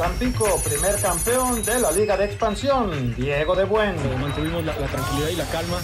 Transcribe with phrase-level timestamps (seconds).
[0.00, 3.94] Tampico, primer campeón de la Liga de Expansión, Diego de Buen.
[4.18, 5.76] Mantuvimos la, tranquilidad y la calma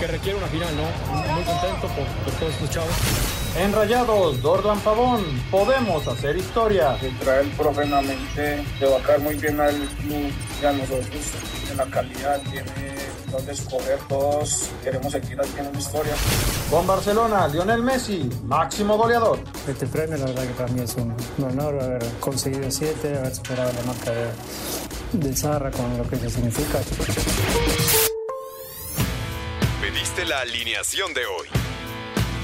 [0.00, 1.32] que requiere una final, ¿no?
[1.32, 2.90] Muy contento por, por todos estos chavos.
[3.56, 6.98] En Rayados, Dorlan Pavón, podemos hacer historia.
[7.00, 11.22] El traer profesionalmente, de vacar muy bien al club y a nosotros
[11.70, 16.14] en la calidad, tiene donde escoger, todos queremos seguir haciendo una historia.
[16.70, 19.40] Con Barcelona, Lionel Messi, máximo goleador.
[19.66, 23.72] Este premio la verdad que para mí es un, honor haber conseguido siete, haber superado
[23.72, 26.78] la marca de, de Zarra con lo que eso significa.
[29.80, 31.48] Pediste la alineación de hoy.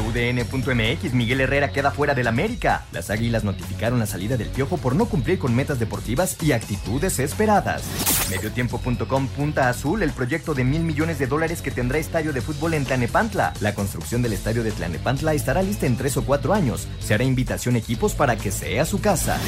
[0.00, 2.84] UDN.mx, Miguel Herrera queda fuera del América.
[2.92, 7.18] Las Águilas notificaron la salida del Piojo por no cumplir con metas deportivas y actitudes
[7.18, 7.82] esperadas.
[8.30, 12.74] Mediotiempo.com Punta Azul, el proyecto de mil millones de dólares que tendrá estadio de fútbol
[12.74, 13.52] en Tlanepantla.
[13.60, 16.88] La construcción del estadio de Tlanepantla estará lista en tres o cuatro años.
[17.00, 19.38] Se hará invitación a equipos para que sea su casa.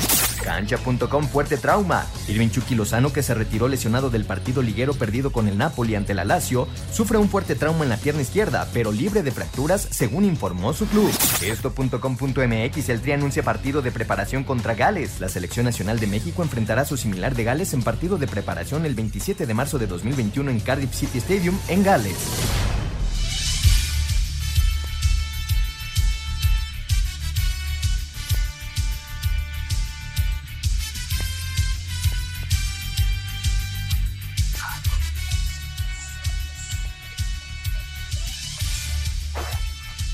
[0.42, 2.06] Cancha.com Fuerte trauma.
[2.28, 6.14] Irving Chucky Lozano, que se retiró lesionado del partido liguero perdido con el Napoli ante
[6.14, 10.24] la Lazio, sufre un fuerte trauma en la pierna izquierda, pero libre de fracturas, según
[10.36, 11.10] informó su club.
[11.42, 15.18] Esto.com.mx el Tri anuncia partido de preparación contra Gales.
[15.18, 18.84] La selección nacional de México enfrentará a su similar de Gales en partido de preparación
[18.84, 22.65] el 27 de marzo de 2021 en Cardiff City Stadium en Gales.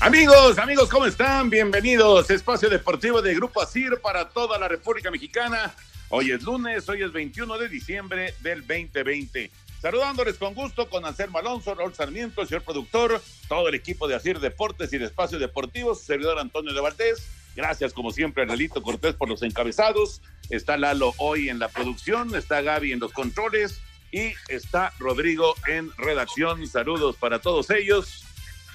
[0.03, 1.49] Amigos, amigos, ¿cómo están?
[1.49, 2.29] Bienvenidos.
[2.29, 5.73] Espacio Deportivo de Grupo ASIR para toda la República Mexicana.
[6.09, 9.49] Hoy es lunes, hoy es 21 de diciembre del 2020.
[9.81, 14.41] Saludándoles con gusto con Anselmo Alonso, Raúl Sarmiento, señor productor, todo el equipo de ASIR
[14.41, 17.25] Deportes y de Espacio Deportivos, servidor Antonio de Valdés.
[17.55, 20.21] Gracias, como siempre, a Relito Cortés por los encabezados.
[20.49, 23.79] Está Lalo hoy en la producción, está Gaby en los controles
[24.11, 26.67] y está Rodrigo en redacción.
[26.67, 28.25] Saludos para todos ellos.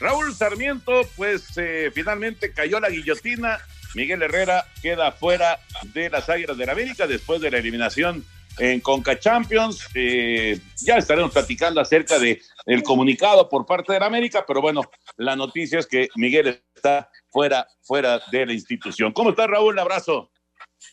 [0.01, 3.59] Raúl Sarmiento, pues eh, finalmente cayó la guillotina.
[3.95, 5.59] Miguel Herrera queda fuera
[5.93, 8.25] de las Águilas de la América después de la eliminación
[8.59, 9.87] en Conca Champions.
[9.95, 12.41] Eh, ya estaremos platicando acerca de
[12.85, 14.83] comunicado por parte de la América, pero bueno,
[15.17, 19.13] la noticia es que Miguel está fuera, fuera de la institución.
[19.13, 19.75] ¿Cómo está Raúl?
[19.75, 20.31] Un abrazo.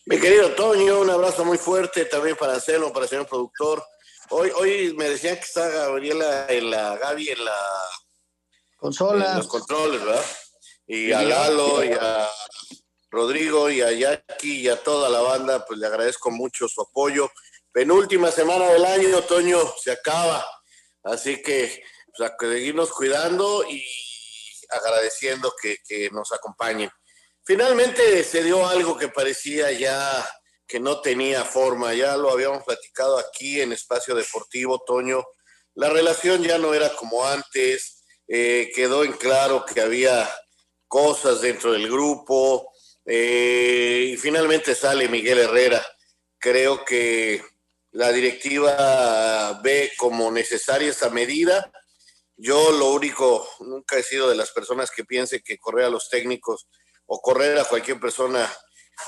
[0.06, 3.84] Mi querido Toño, un abrazo muy fuerte también para hacerlo, para el señor productor.
[4.30, 7.58] Hoy, hoy me decían que está Gabriela en la Gaby en la
[8.76, 9.38] Consola.
[9.38, 10.26] los controles, ¿verdad?
[10.88, 12.30] Y a Lalo y a
[13.10, 17.32] Rodrigo y a Jackie y a toda la banda, pues le agradezco mucho su apoyo.
[17.72, 20.46] Penúltima semana del año, otoño, se acaba.
[21.04, 21.84] Así que
[22.16, 23.84] pues, a seguirnos cuidando y
[24.70, 26.90] agradeciendo que, que nos acompañen.
[27.44, 30.28] Finalmente se dio algo que parecía ya
[30.68, 35.24] que no tenía forma, ya lo habíamos platicado aquí en Espacio Deportivo, Toño.
[35.76, 40.30] La relación ya no era como antes, eh, quedó en claro que había
[40.88, 42.72] cosas dentro del grupo
[43.06, 45.86] eh, y finalmente sale Miguel Herrera.
[46.40, 47.44] Creo que
[47.92, 51.72] la directiva ve como necesaria esa medida.
[52.36, 56.10] Yo lo único, nunca he sido de las personas que piense que correr a los
[56.10, 56.68] técnicos
[57.06, 58.52] o correr a cualquier persona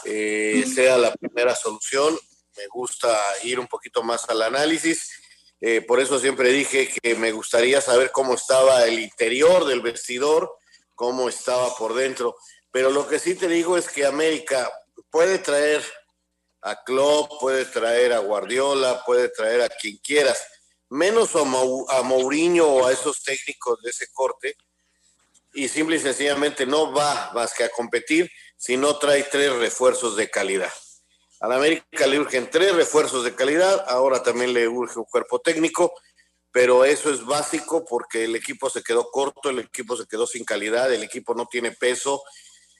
[0.06, 2.18] eh, sea la primera solución.
[2.56, 5.12] Me gusta ir un poquito más al análisis
[5.60, 10.56] eh, por eso siempre dije que me gustaría saber cómo estaba el interior del vestidor,
[10.94, 12.36] cómo estaba por dentro.
[12.72, 14.72] Pero lo que sí te digo es que América
[15.10, 15.84] puede traer
[16.62, 20.46] a Klopp, puede traer a Guardiola, puede traer a quien quieras,
[20.90, 24.56] menos a, a Mourinho o a esos técnicos de ese corte,
[25.54, 30.16] y simple y sencillamente no va más que a competir si no trae tres refuerzos
[30.16, 30.72] de calidad.
[31.40, 35.40] A la América le urgen tres refuerzos de calidad, ahora también le urge un cuerpo
[35.40, 35.94] técnico,
[36.52, 40.44] pero eso es básico porque el equipo se quedó corto, el equipo se quedó sin
[40.44, 42.24] calidad, el equipo no tiene peso,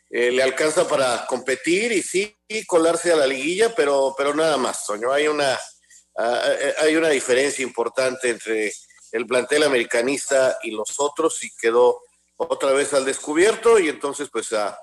[0.10, 4.86] eh, le alcanza para competir y sí colarse a la liguilla, pero, pero nada más,
[4.86, 5.12] Soño.
[5.12, 8.74] Hay una, eh, hay una diferencia importante entre
[9.12, 12.02] el plantel americanista y los otros y quedó
[12.38, 14.78] otra vez al descubierto y entonces pues a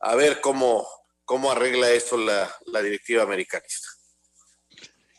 [0.00, 0.86] a ver cómo,
[1.30, 2.50] cómo arregla esto la,
[2.82, 3.86] directiva americanista.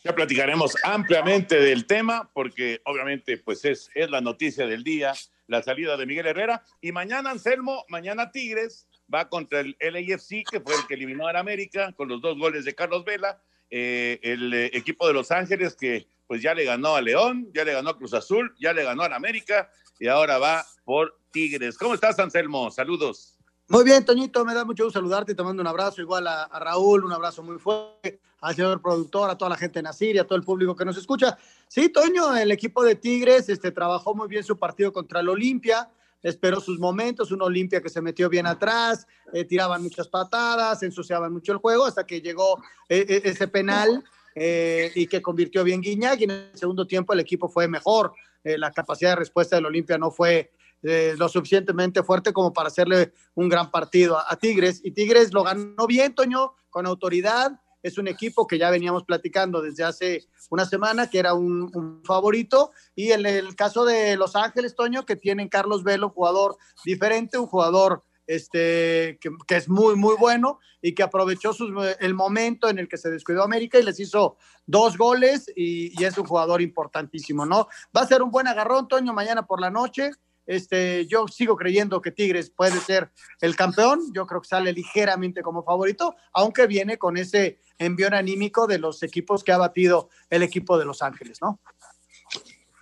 [0.04, 5.14] Ya platicaremos ampliamente del tema, porque obviamente pues es, es la noticia del día,
[5.48, 6.66] la salida de Miguel Herrera.
[6.82, 11.40] Y mañana, Anselmo, mañana Tigres va contra el LAFC, que fue el que eliminó a
[11.40, 13.42] América con los dos goles de Carlos Vela.
[13.70, 17.64] Eh, el eh, equipo de Los Ángeles que pues ya le ganó a León, ya
[17.64, 21.78] le ganó a Cruz Azul, ya le ganó a América y ahora va por Tigres.
[21.78, 22.70] ¿Cómo estás, Anselmo?
[22.70, 23.38] Saludos.
[23.72, 27.06] Muy bien, Toñito, me da mucho gusto saludarte te mando un abrazo igual a, Raúl,
[27.06, 30.26] un abrazo muy fuerte, al señor productor, a toda la gente de Nacir y a
[30.26, 31.38] todo el público que nos escucha.
[31.70, 35.90] Sí, Toño, el equipo de Tigres este, trabajó muy bien su partido contra el Olimpia,
[36.22, 41.32] esperó sus momentos, un Olimpia que se metió bien atrás, eh, tiraban muchas patadas, ensuciaban
[41.32, 44.04] mucho el juego hasta que llegó eh, ese penal
[44.36, 48.12] eh, y que convirtió bien Guiñac y en el segundo tiempo el equipo fue mejor,
[48.44, 50.52] la capacidad de respuesta del Olimpia no fue
[50.84, 54.82] eh, lo suficientemente fuerte como para hacerle un gran partido a, Tigres.
[54.84, 57.52] Y Tigres lo ganó bien, Toño, con autoridad.
[57.84, 62.72] Es un equipo que ya veníamos platicando desde hace una semana, que era un, favorito.
[62.96, 67.48] Y en el caso de Los Ángeles, Toño, que tienen Carlos Velo, jugador diferente, un
[67.48, 71.52] jugador este, que, es muy, muy bueno y que aprovechó
[72.00, 76.06] el momento en el que se descuidó América y les hizo dos goles y, y,
[76.06, 77.68] es un jugador importantísimo, ¿no?
[77.96, 80.12] Va a ser un buen agarrón, Toño, mañana por la noche.
[80.52, 83.10] Este, yo sigo creyendo que Tigres puede ser
[83.40, 84.12] el campeón.
[84.14, 89.02] Yo creo que sale ligeramente como favorito, aunque viene con ese envión anímico de los
[89.02, 91.62] equipos que ha batido el equipo de Los Ángeles, ¿no?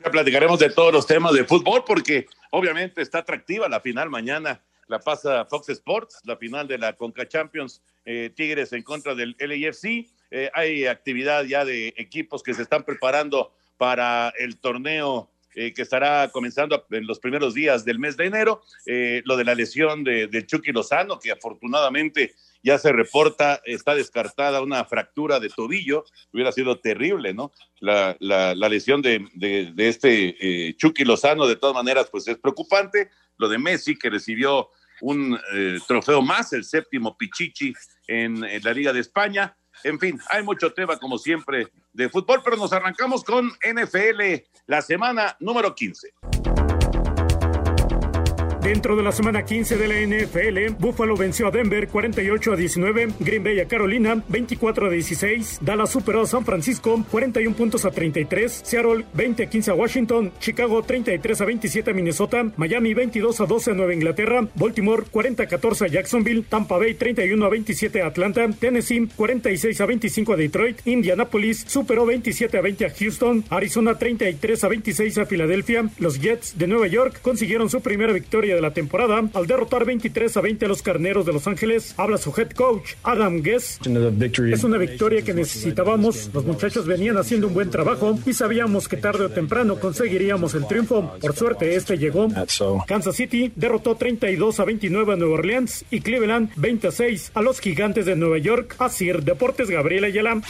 [0.03, 4.63] Ya platicaremos de todos los temas de fútbol, porque obviamente está atractiva la final mañana.
[4.87, 9.35] La pasa Fox Sports, la final de la Conca Champions, eh, Tigres en contra del
[9.39, 10.09] LAFC.
[10.31, 15.81] Eh, hay actividad ya de equipos que se están preparando para el torneo eh, que
[15.81, 18.61] estará comenzando en los primeros días del mes de enero.
[18.85, 24.61] Eh, lo de la lesión de, Chucky Lozano, que afortunadamente ya se reporta, está descartada
[24.61, 27.51] una fractura de tobillo, hubiera sido terrible, ¿no?
[27.79, 32.37] La, la, la lesión de, de, este eh, Chucky Lozano, de todas maneras, pues es
[32.37, 33.09] preocupante.
[33.37, 34.69] Lo de Messi, que recibió
[35.01, 37.73] un eh, trofeo más, el séptimo Pichichi
[38.07, 39.55] en la Liga de España.
[39.83, 44.81] En fin, hay mucho tema, como siempre, de fútbol, pero nos arrancamos con NFL, la
[44.81, 46.48] semana número 15.
[48.69, 53.07] Dentro de la semana 15 de la NFL, Buffalo venció a Denver 48 a 19,
[53.19, 57.89] Green Bay a Carolina 24 a 16, Dallas superó a San Francisco 41 puntos a
[57.89, 63.41] 33, Seattle 20 a 15 a Washington, Chicago 33 a 27 a Minnesota, Miami 22
[63.41, 67.49] a 12 a Nueva Inglaterra, Baltimore 40 a 14 a Jacksonville, Tampa Bay 31 a
[67.49, 72.91] 27 a Atlanta, Tennessee 46 a 25 a Detroit, Indianapolis superó 27 a 20 a
[72.91, 78.13] Houston, Arizona 33 a 26 a Filadelfia, los Jets de Nueva York consiguieron su primera
[78.13, 81.93] victoria de la temporada al derrotar 23 a 20 a los Carneros de Los Ángeles.
[81.97, 83.79] Habla su head coach, Adam Guess.
[84.51, 86.29] Es una victoria que necesitábamos.
[86.33, 90.67] Los muchachos venían haciendo un buen trabajo y sabíamos que tarde o temprano conseguiríamos el
[90.67, 91.13] triunfo.
[91.21, 92.27] Por suerte, este llegó.
[92.85, 98.05] Kansas City derrotó 32 a 29 a Nueva Orleans y Cleveland 26 a los Gigantes
[98.05, 98.75] de Nueva York.
[98.79, 100.41] Así, Deportes Gabriela Ayala.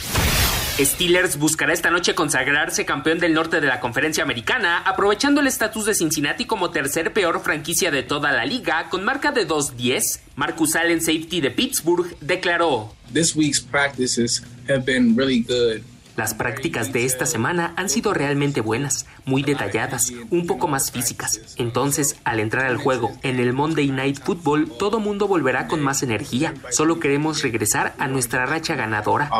[0.84, 5.84] Steelers buscará esta noche consagrarse campeón del norte de la conferencia americana, aprovechando el estatus
[5.84, 10.20] de Cincinnati como tercer peor franquicia de toda la liga, con marca de 2-10.
[10.36, 15.82] Marcus Allen, safety de Pittsburgh, declaró: This week's practices have been really good.
[16.16, 21.54] Las prácticas de esta semana han sido realmente buenas, muy detalladas, un poco más físicas.
[21.56, 26.02] Entonces, al entrar al juego en el Monday Night Football, todo mundo volverá con más
[26.02, 26.54] energía.
[26.70, 29.30] Solo queremos regresar a nuestra racha ganadora.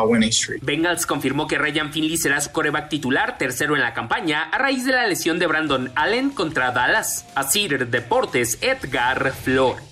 [0.61, 4.85] Bengals confirmó que Ryan Finley será su coreback titular, tercero en la campaña, a raíz
[4.85, 7.25] de la lesión de Brandon Allen contra Dallas.
[7.35, 9.90] Asir Deportes, Edgar Flores.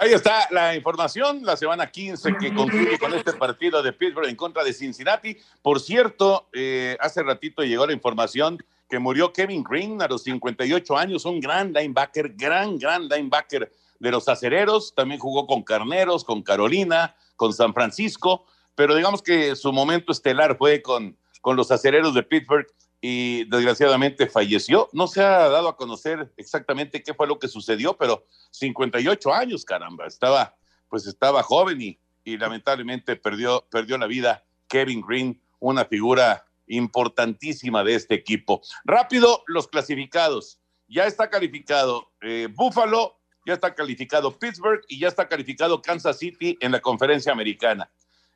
[0.00, 4.36] Ahí está la información, la semana 15 que concluye con este partido de Pittsburgh en
[4.36, 5.36] contra de Cincinnati.
[5.60, 10.96] Por cierto, eh, hace ratito llegó la información que murió Kevin Green a los 58
[10.96, 14.94] años, un gran linebacker, gran, gran linebacker de los acereros.
[14.94, 20.56] También jugó con Carneros, con Carolina, con San Francisco, pero digamos que su momento estelar
[20.56, 22.68] fue con, con los acereros de Pittsburgh
[23.00, 24.88] y desgraciadamente falleció.
[24.92, 29.64] No se ha dado a conocer exactamente qué fue lo que sucedió, pero 58 años,
[29.64, 30.56] caramba, estaba,
[30.88, 37.94] pues estaba joven y, lamentablemente perdió, perdió la vida Kevin Green, una figura importantísima de
[37.94, 38.60] este equipo.
[38.84, 40.60] Rápido, los clasificados.
[40.88, 46.58] Ya está calificado eh, Buffalo, ya está calificado Pittsburgh y ya está calificado Kansas City
[46.60, 47.90] en la conferencia americana.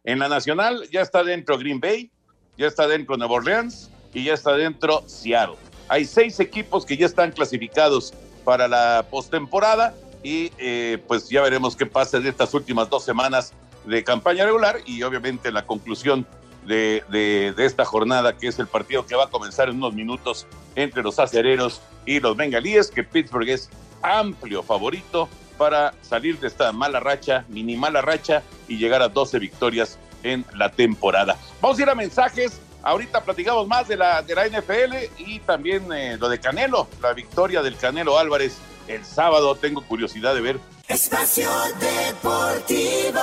[0.05, 2.11] En la nacional ya está dentro Green Bay,
[2.57, 5.57] ya está dentro Nueva Orleans, y ya está dentro Seattle.
[5.89, 8.15] Hay seis equipos que ya están clasificados
[8.45, 13.53] para la postemporada y eh, pues ya veremos qué pasa de estas últimas dos semanas
[13.85, 16.27] de campaña regular y obviamente la conclusión
[16.65, 20.47] de, de, esta jornada, que es el partido que va a comenzar en unos minutos
[20.77, 23.69] entre los acereros y los bengalíes, que Pittsburgh es
[24.01, 25.29] amplio favorito
[25.59, 30.45] para salir de esta mala racha, mini mala racha y llegar a 12 victorias en
[30.55, 31.37] la temporada.
[31.61, 32.61] Vamos a ir a mensajes.
[32.83, 37.13] Ahorita platicamos más de la, de la NFL y también eh, lo de Canelo, la
[37.13, 38.59] victoria del Canelo Álvarez
[38.89, 39.55] el sábado.
[39.55, 40.61] Tengo curiosidad de ver.
[40.89, 41.49] Espacio
[41.79, 43.21] Deportivo.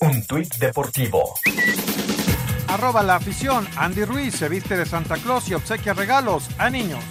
[0.00, 1.34] Un tuit deportivo.
[2.68, 3.66] Arroba la afición.
[3.76, 7.02] Andy Ruiz se viste de Santa Claus y obsequia regalos a niños.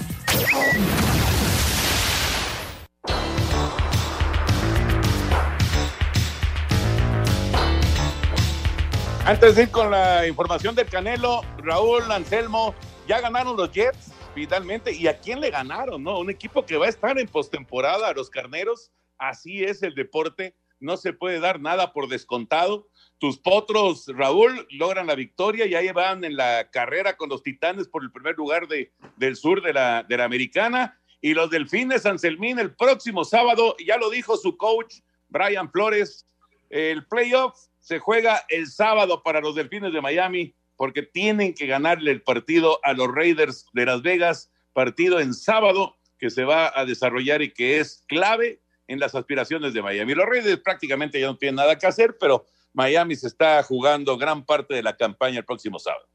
[9.26, 12.76] Antes de ir con la información del Canelo, Raúl Anselmo,
[13.08, 14.92] ya ganaron los Jets finalmente.
[14.92, 16.04] ¿Y a quién le ganaron?
[16.04, 16.20] ¿No?
[16.20, 18.92] Un equipo que va a estar en postemporada a los carneros.
[19.18, 20.58] Así es el deporte.
[20.82, 22.90] No se puede dar nada por descontado.
[23.18, 27.88] Tus potros, Raúl, logran la victoria y ahí van en la carrera con los titanes
[27.88, 31.00] por el primer lugar de, del sur de la, de la americana.
[31.22, 34.96] Y los delfines, Anselmín, el próximo sábado, ya lo dijo su coach,
[35.30, 36.28] Brian Flores,
[36.70, 42.12] el playoff se juega el sábado para los delfines de Miami porque tienen que ganarle
[42.12, 46.86] el partido a los Raiders de Las Vegas, partido en sábado que se va a
[46.86, 50.16] desarrollar y que es clave en las aspiraciones de Miami.
[50.16, 54.46] Los Raiders prácticamente ya no tienen nada que hacer, pero Miami se está jugando gran
[54.46, 56.08] parte de la campaña el próximo sábado.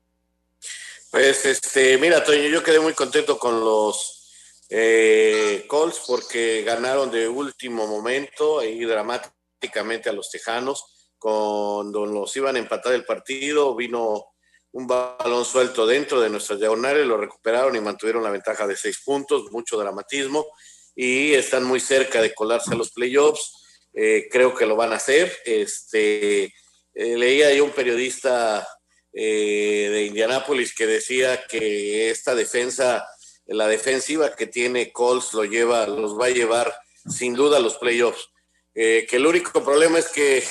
[1.10, 4.32] Pues este, mira, Toño, yo quedé muy contento con los
[4.70, 10.97] eh, Colts porque ganaron de último momento y dramáticamente a los Tejanos.
[11.18, 14.26] Cuando los iban a empatar el partido, vino
[14.72, 19.00] un balón suelto dentro de nuestras diagonales, lo recuperaron y mantuvieron la ventaja de seis
[19.04, 20.46] puntos, mucho dramatismo,
[20.94, 23.52] y están muy cerca de colarse a los playoffs.
[23.94, 25.36] Eh, creo que lo van a hacer.
[25.44, 28.66] Este, eh, leía yo un periodista
[29.12, 33.08] eh, de Indianápolis que decía que esta defensa,
[33.46, 36.74] la defensiva que tiene Colts, lo lleva, los va a llevar
[37.08, 38.28] sin duda a los playoffs.
[38.74, 40.44] que el único problema es que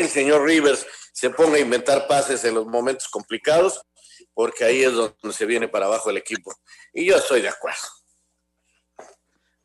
[0.00, 3.80] el señor Rivers se ponga a inventar pases en los momentos complicados,
[4.34, 6.52] porque ahí es donde se viene para abajo el equipo.
[6.92, 7.78] Y yo estoy de acuerdo.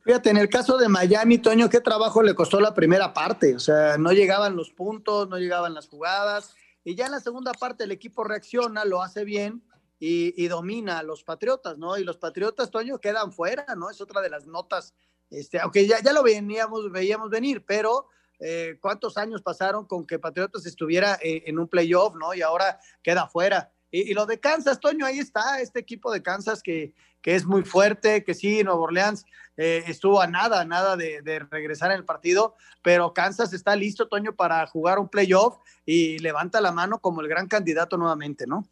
[0.04, 3.54] Fíjate, en el caso de Miami, Toño, ¿qué trabajo le costó la primera parte?
[3.54, 7.52] O sea, no llegaban los puntos, no llegaban las jugadas, y ya en la segunda
[7.52, 9.62] parte el equipo reacciona, lo hace bien
[9.98, 11.96] y, domina a los Patriotas, ¿no?
[11.96, 13.88] Y los Patriotas, Toño, quedan fuera, ¿no?
[13.88, 14.92] Es otra de las notas,
[15.30, 18.08] este, aunque ya, ya lo veníamos, veíamos venir, pero
[18.40, 22.34] eh, cuántos años pasaron con que Patriotas estuviera eh, en un playoff, ¿no?
[22.34, 23.70] Y ahora queda fuera.
[23.90, 27.62] Y, lo de Kansas, Toño, ahí está, este equipo de Kansas que, que es muy
[27.62, 29.24] fuerte, que sí, Nueva Orleans
[29.56, 34.08] eh, estuvo a nada, nada de, de, regresar en el partido, pero Kansas está listo,
[34.08, 38.66] Toño, para jugar un playoff y levanta la mano como el gran candidato nuevamente, ¿no?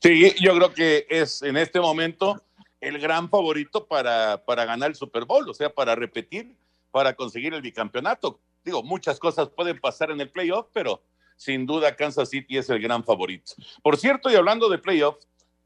[0.00, 2.42] Sí, yo creo que es en este momento
[2.80, 6.56] el gran favorito para, para ganar el Super Bowl, o sea, para repetir,
[6.90, 11.00] para conseguir el bicampeonato digo, muchas cosas pueden pasar en el playoff, pero
[11.36, 13.52] sin duda Kansas City es el gran favorito.
[13.80, 15.16] Por cierto, y hablando de playoff,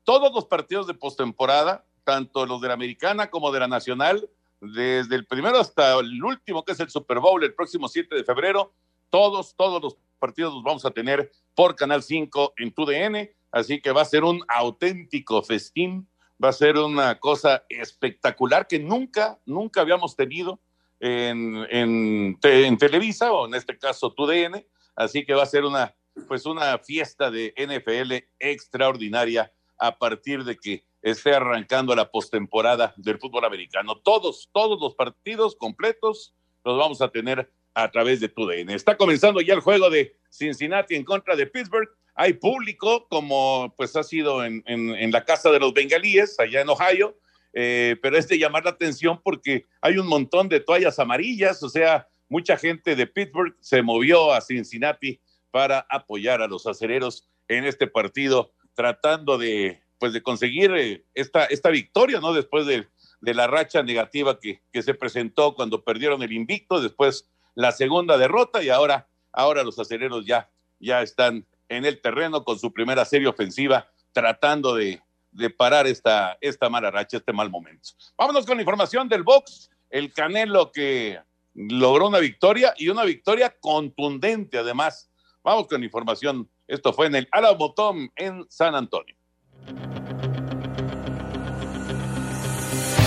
[0.05, 4.29] todos los partidos de postemporada, tanto los de la americana como de la nacional,
[4.61, 8.23] desde el primero hasta el último, que es el Super Bowl, el próximo 7 de
[8.23, 8.71] febrero,
[9.09, 13.93] todos, todos los partidos los vamos a tener por Canal 5 en TUDN, así que
[13.93, 16.07] va a ser un auténtico festín,
[16.43, 20.61] va a ser una cosa espectacular que nunca, nunca habíamos tenido
[21.01, 22.39] en, en,
[22.79, 24.65] Televisa o en este caso TUDN,
[24.95, 25.95] así que va a ser una,
[26.29, 33.19] pues una fiesta de NFL extraordinaria a partir de que esté arrancando la postemporada del
[33.19, 33.97] fútbol americano.
[33.97, 38.71] Todos, todos los partidos completos los vamos a tener a través de TUDN.
[38.71, 41.89] Está comenzando ya el juego de Cincinnati en contra de Pittsburgh.
[42.15, 46.61] Hay público, como pues ha sido en, en, en la casa de los bengalíes, allá
[46.61, 47.17] en Ohio.
[47.53, 51.69] Eh, pero es de llamar la atención porque hay un montón de toallas amarillas, o
[51.69, 57.65] sea, mucha gente de Pittsburgh se movió a Cincinnati para apoyar a los acereros en
[57.65, 62.33] este partido, tratando de, pues, de conseguir eh, esta, esta victoria, ¿no?
[62.33, 62.87] Después de,
[63.21, 68.63] la racha negativa que, que, se presentó cuando perdieron el invicto, después la segunda derrota
[68.63, 73.29] y ahora, ahora los acereros ya, ya están en el terreno con su primera serie
[73.29, 75.03] ofensiva, tratando de,
[75.33, 77.91] de parar esta, esta mala racha, este mal momento.
[78.17, 79.71] Vámonos con la información del box.
[79.89, 81.21] El Canelo que
[81.55, 85.11] logró una victoria y una victoria contundente además.
[85.43, 86.49] Vamos con la información.
[86.67, 89.17] Esto fue en el Alabotón en San Antonio.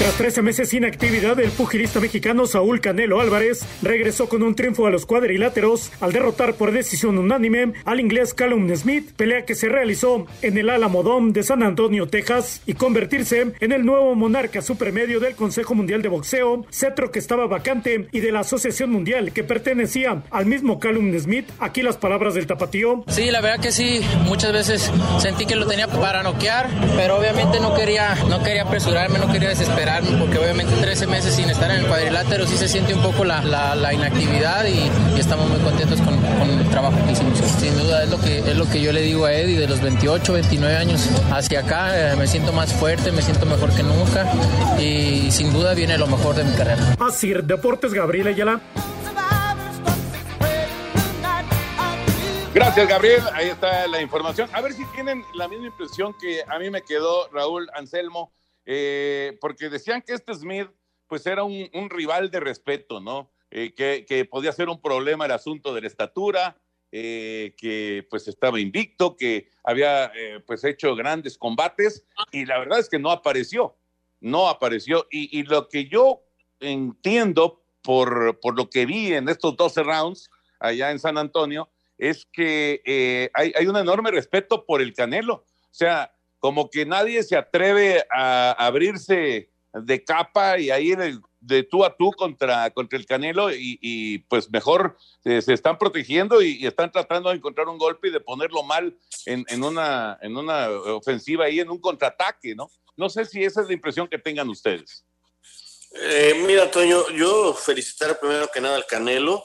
[0.03, 4.85] Tras 13 meses sin actividad, el pugilista mexicano Saúl Canelo Álvarez regresó con un triunfo
[4.85, 9.69] a los cuadriláteros al derrotar por decisión unánime al inglés Callum Smith, pelea que se
[9.69, 14.61] realizó en el Alamo Dome de San Antonio, Texas, y convertirse en el nuevo monarca
[14.61, 19.31] supermedio del Consejo Mundial de Boxeo, cetro que estaba vacante, y de la Asociación Mundial
[19.31, 21.49] que pertenecía al mismo Callum Smith.
[21.59, 23.05] Aquí las palabras del tapatío.
[23.07, 26.67] Sí, la verdad que sí, muchas veces sentí que lo tenía para noquear,
[26.97, 29.47] pero obviamente no quería, no quería apresurarme, no quería
[30.01, 33.41] porque obviamente 13 meses sin estar en el cuadrilátero sí se siente un poco la,
[33.75, 37.37] la, inactividad y, estamos muy contentos con, con, el trabajo que hicimos.
[37.37, 39.81] Sin duda es lo que, es lo que yo le digo a Eddie de los
[39.81, 44.31] 28, 29 años hacia acá, eh, me siento más fuerte, me siento mejor que nunca
[44.79, 46.95] y sin duda viene lo mejor de mi carrera.
[46.99, 48.61] Así, Deportes Gabriel Ayala.
[52.53, 53.23] Gracias, Gabriel.
[53.33, 54.47] Ahí está la información.
[54.53, 58.31] A ver si tienen la misma impresión que a mí me quedó Raúl Anselmo,
[58.65, 60.69] eh, porque decían que este Smith,
[61.07, 63.31] pues era un, rival de respeto, ¿no?
[63.51, 66.57] Eh, que, podía ser un problema el asunto de la estatura,
[66.91, 70.11] eh, que pues estaba invicto, que había
[70.45, 73.75] pues hecho grandes combates y la verdad es que no apareció,
[74.19, 75.07] no apareció.
[75.11, 76.23] Y, y lo que yo
[76.59, 80.29] entiendo por, por lo que vi en estos 12 rounds
[80.59, 85.35] allá en San Antonio, es que eh, hay, un enorme respeto por el Canelo.
[85.35, 91.63] O sea, como que nadie se atreve a abrirse de capa y ahí de, de
[91.63, 96.67] tú a tú contra, contra el Canelo y, pues mejor eh, se están protegiendo y,
[96.67, 98.93] están tratando de encontrar un golpe y de ponerlo mal
[99.25, 102.69] en, una, en una ofensiva ahí, en un contraataque, ¿no?
[102.97, 105.05] No sé si esa es la impresión que tengan ustedes.
[105.95, 109.41] Eh, mira, Toño, yo felicitar primero que nada al Canelo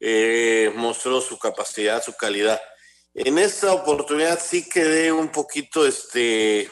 [0.00, 2.58] eh, mostró su capacidad, su calidad.
[3.14, 6.70] En esta oportunidad sí quedé un poquito, este,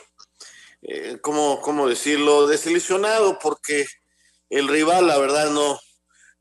[0.83, 2.47] eh, ¿cómo, decirlo?
[2.47, 3.87] Desilusionado porque
[4.49, 5.80] el rival, la verdad, no,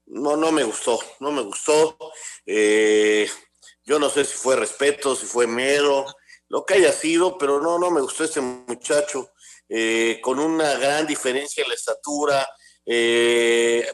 [0.05, 1.97] no, no me gustó, no me gustó.
[2.45, 3.27] Eh,
[3.85, 6.05] yo no sé si fue respeto, si fue mero,
[6.49, 9.31] lo que haya sido, pero no, no me gustó este muchacho,
[10.21, 12.47] con una gran diferencia en la estatura,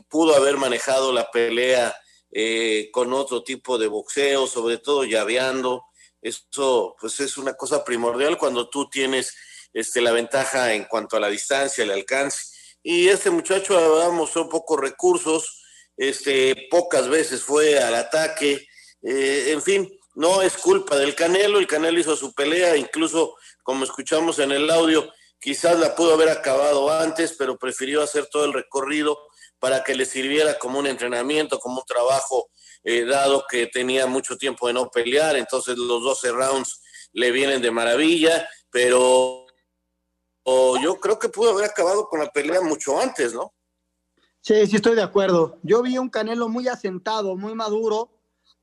[0.09, 1.95] pudo haber manejado la pelea
[2.35, 5.85] eh, con otro tipo de boxeo, sobre todo llaveando.
[6.23, 9.35] Eso pues es una cosa primordial cuando tú tienes
[9.73, 12.45] este, la ventaja en cuanto a la distancia, el alcance.
[12.81, 15.61] Y este muchacho verdad, mostró pocos recursos,
[15.97, 18.65] este, pocas veces fue al ataque,
[19.01, 23.83] eh, en fin, no es culpa del Canelo, el Canelo hizo su pelea, incluso como
[23.83, 28.53] escuchamos en el audio, quizás la pudo haber acabado antes, pero prefirió hacer todo el
[28.53, 29.17] recorrido
[29.59, 32.49] para que le sirviera como un entrenamiento, como un trabajo,
[32.83, 36.81] eh, dado que tenía mucho tiempo de no pelear, entonces los 12 rounds
[37.13, 39.45] le vienen de maravilla, pero
[40.81, 43.53] yo creo que pudo haber acabado con la pelea mucho antes, ¿no?
[44.41, 45.57] Sí, sí estoy de acuerdo.
[45.63, 48.11] Yo vi un Canelo muy asentado, muy maduro,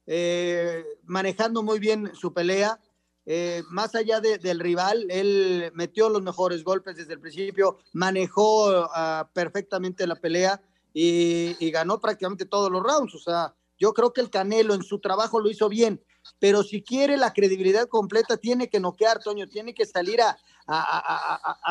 [0.06, 2.78] eh, manejando muy bien su pelea.
[3.24, 9.30] Eh, más allá del rival, él metió los mejores golpes desde el principio, manejó ah,
[9.32, 10.60] perfectamente la pelea
[10.92, 13.14] y, ganó prácticamente todos los rounds.
[13.14, 16.04] O sea, yo creo que el Canelo en su trabajo lo hizo bien,
[16.38, 20.36] pero si quiere la credibilidad completa, tiene que noquear, Toño, tiene que salir a,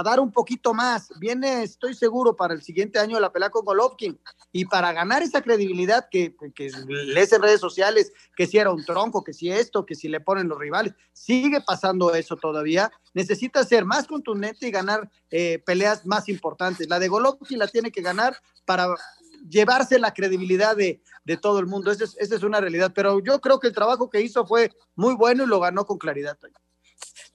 [0.03, 1.09] dar un poquito más.
[1.19, 4.19] Viene, estoy seguro, para el siguiente año la pelea con Golovkin.
[4.51, 8.83] Y para ganar esa credibilidad que, que lees en redes sociales, que si era un
[8.83, 12.91] tronco, que si esto, que si le ponen los rivales, sigue pasando eso todavía.
[13.13, 16.89] Necesita ser más contundente y ganar eh, peleas más importantes.
[16.89, 18.87] La de Golovkin la tiene que ganar para
[19.47, 21.01] llevarse la credibilidad de,
[21.41, 21.91] todo el mundo.
[21.91, 22.91] Esa es, una realidad.
[22.93, 25.97] Pero yo creo que el trabajo que hizo fue muy bueno y lo ganó con
[25.97, 26.37] claridad.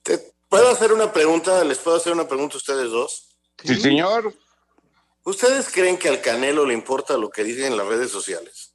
[0.03, 1.63] ¿Te puedo hacer una pregunta?
[1.65, 3.29] ¿Les puedo hacer una pregunta a ustedes dos?
[3.63, 4.35] Sí, señor.
[5.25, 8.75] ¿Ustedes creen que al Canelo le importa lo que dicen en las redes sociales?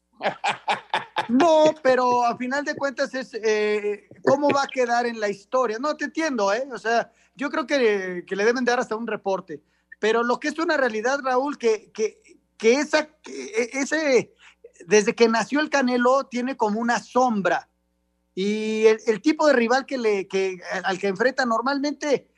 [1.27, 5.77] No, pero a final de cuentas es eh, cómo va a quedar en la historia.
[5.79, 6.67] No, te entiendo, ¿eh?
[6.73, 9.61] O sea, yo creo que, que le deben dar hasta un reporte.
[9.99, 12.21] Pero lo que es una realidad, Raúl, que, que
[12.59, 14.35] que esa, e, ese,
[14.85, 17.67] desde que nació el Canelo, tiene como una sombra.
[18.35, 22.29] Y el, tipo de rival que le, que, al que enfrenta normalmente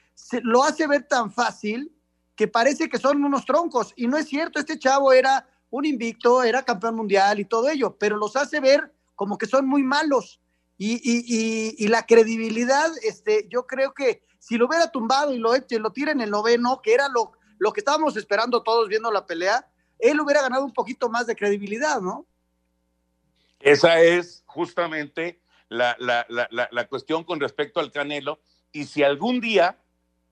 [0.43, 1.91] lo hace ver tan fácil
[2.35, 3.93] que parece que son unos troncos.
[3.95, 7.97] Y no es cierto, este chavo era un invicto, era campeón mundial y todo ello,
[7.99, 10.39] pero los hace ver como que son muy malos.
[10.77, 15.51] Y, y, y, la credibilidad, este, yo creo que si lo hubiera tumbado y lo,
[15.53, 19.27] lo tira en el noveno, que era lo, lo que estábamos esperando todos viendo la
[19.27, 19.67] pelea,
[20.01, 22.25] él hubiera ganado un poquito más de credibilidad, ¿no?
[23.59, 25.95] Esa es justamente la,
[26.89, 28.39] cuestión con respecto al Canelo.
[28.71, 29.77] Y si algún día,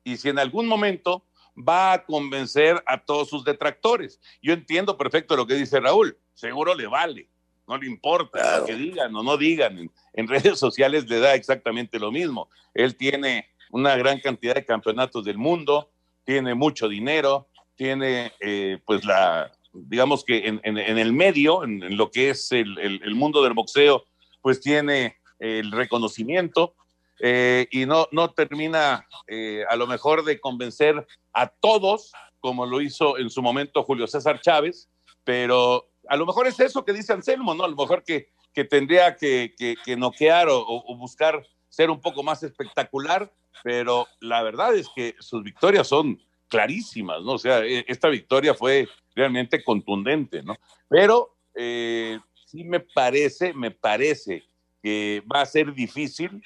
[0.04, 1.24] y si en algún momento
[1.56, 4.20] va a convencer a todos sus detractores.
[4.42, 7.28] Yo entiendo perfecto lo que dice Raúl, seguro le vale,
[7.68, 11.36] no le importa lo que digan o no digan, en, en redes sociales le da
[11.36, 12.50] exactamente lo mismo.
[12.74, 15.92] Él tiene una gran cantidad de campeonatos del mundo,
[16.24, 21.84] tiene mucho dinero, tiene eh, pues la, digamos que en, en, en el medio, en,
[21.84, 24.06] en, lo que es el, el, el, mundo del boxeo,
[24.42, 26.76] pues tiene el reconocimiento
[27.20, 32.82] eh, y no, no termina eh, a lo mejor de convencer a todos, como lo
[32.82, 34.90] hizo en su momento Julio César Chávez,
[35.24, 37.66] pero a lo mejor es eso que dice Anselmo, ¿no?
[37.66, 42.00] A lo mejor que, que tendría que, que, que noquear o, o buscar ser un
[42.00, 43.32] poco más espectacular,
[43.64, 47.34] pero la verdad es que sus victorias son clarísimas, ¿no?
[47.34, 48.88] O sea, e, esta victoria fue
[49.20, 50.58] realmente contundente, ¿no?
[50.88, 54.44] Pero eh, sí me parece, me parece
[54.82, 56.42] que va a ser difícil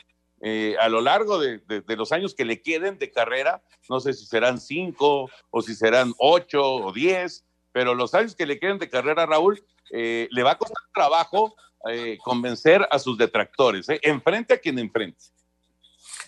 [0.45, 1.61] eh, a lo largo de,
[1.95, 6.13] los años que le queden de carrera, no sé si serán cinco o si serán
[6.17, 10.51] ocho o diez, pero los años que le queden de carrera, Raúl, eh, le va
[10.51, 11.55] a costar trabajo
[11.89, 15.23] eh, convencer a sus detractores, enfrente a quien enfrente.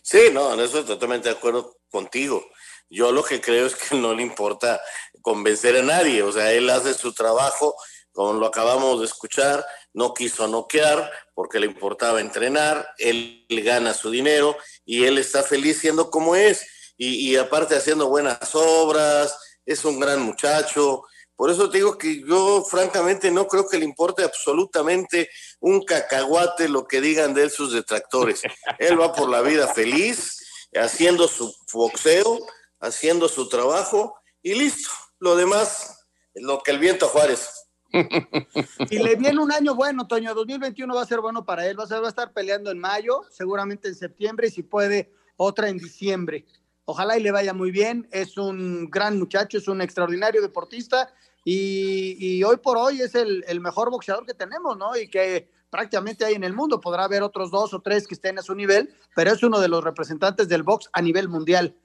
[0.02, 2.42] Sí, no, en eso estoy totalmente de acuerdo contigo.
[2.90, 4.82] Yo lo que creo es que no le importa
[5.22, 7.76] convencer a nadie, o sea, él hace su trabajo,
[8.12, 14.12] como lo acabamos de escuchar, no quiso noquear porque le importaba entrenar, él gana su
[14.12, 16.66] dinero y él está feliz siendo como es
[16.98, 21.04] y, y aparte haciendo buenas obras, es un gran muchacho,
[21.36, 26.70] por eso te digo que yo francamente no creo que le importe absolutamente un cacahuate
[26.70, 28.42] lo que digan de él sus detractores.
[28.80, 32.40] él va por la vida feliz, haciendo su boxeo,
[32.80, 34.90] haciendo su trabajo y listo.
[35.20, 37.50] Lo demás, lo que el viento Juárez.
[38.90, 40.34] Y le viene un año bueno, Toño.
[40.34, 41.80] 2021 va a ser bueno para él.
[41.80, 45.70] Va a, va a estar peleando en mayo, seguramente en septiembre y si puede, otra
[45.70, 46.46] en diciembre.
[46.84, 48.08] Ojalá y le vaya muy bien.
[48.12, 53.62] Es un gran muchacho, es un extraordinario deportista y, hoy por hoy es el, el,
[53.62, 54.98] mejor boxeador que tenemos, ¿no?
[54.98, 56.82] Y que prácticamente hay en el mundo.
[56.82, 59.68] Podrá haber otros dos o tres que estén a su nivel, pero es uno de
[59.68, 61.76] los representantes del box a nivel mundial.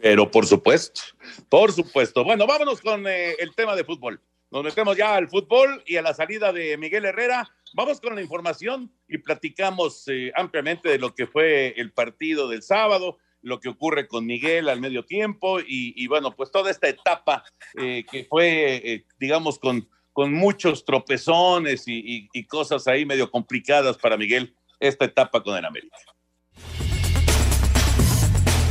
[0.00, 1.00] Pero por supuesto,
[1.48, 2.24] por supuesto.
[2.24, 4.20] Bueno, vámonos con eh, el tema de fútbol.
[4.50, 7.50] Nos metemos ya al fútbol y a la salida de Miguel Herrera.
[7.74, 12.62] Vamos con la información y platicamos eh, ampliamente de lo que fue el partido del
[12.62, 17.44] sábado, lo que ocurre con Miguel al medio tiempo y, bueno, pues toda esta etapa
[17.78, 24.16] eh, que fue, digamos, con, con muchos tropezones y, y cosas ahí medio complicadas para
[24.16, 25.96] Miguel, esta etapa con el América.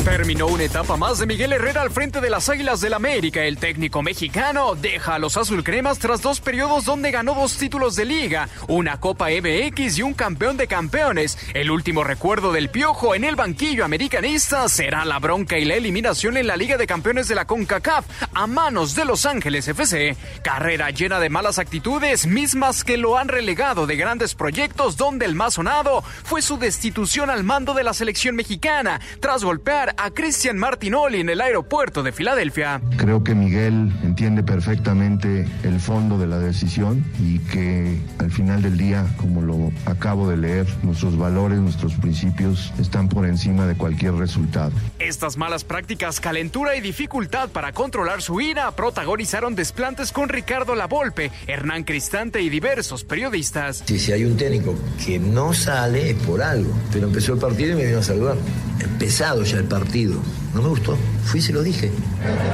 [0.07, 3.43] Terminó una etapa más de Miguel Herrera al frente de las Águilas del América.
[3.43, 8.05] El técnico mexicano deja a los azulcremas tras dos periodos donde ganó dos títulos de
[8.05, 11.37] liga, una Copa MX y un campeón de campeones.
[11.53, 16.37] El último recuerdo del piojo en el banquillo americanista será la bronca y la eliminación
[16.37, 20.15] en la Liga de Campeones de la CONCACAF a manos de Los Ángeles FC.
[20.41, 25.35] Carrera llena de malas actitudes, mismas que lo han relegado de grandes proyectos donde el
[25.35, 30.57] más sonado fue su destitución al mando de la selección mexicana tras golpear a Cristian
[30.57, 32.81] Martinoli en el aeropuerto de Filadelfia.
[32.97, 38.77] Creo que Miguel entiende perfectamente el fondo de la decisión y que al final del
[38.77, 44.13] día, como lo acabo de leer, nuestros valores, nuestros principios están por encima de cualquier
[44.13, 44.71] resultado.
[44.99, 51.31] Estas malas prácticas, calentura y dificultad para controlar su ira protagonizaron desplantes con Ricardo Lavolpe,
[51.47, 53.83] Hernán Cristante y diversos periodistas.
[53.85, 57.73] Si, si hay un técnico que no sale es por algo, pero empezó el partido
[57.73, 58.37] y me vino a saludar.
[58.79, 60.19] Empezado ya el partido partido.
[60.53, 60.97] No me gustó.
[61.25, 61.91] Fui y se lo dije.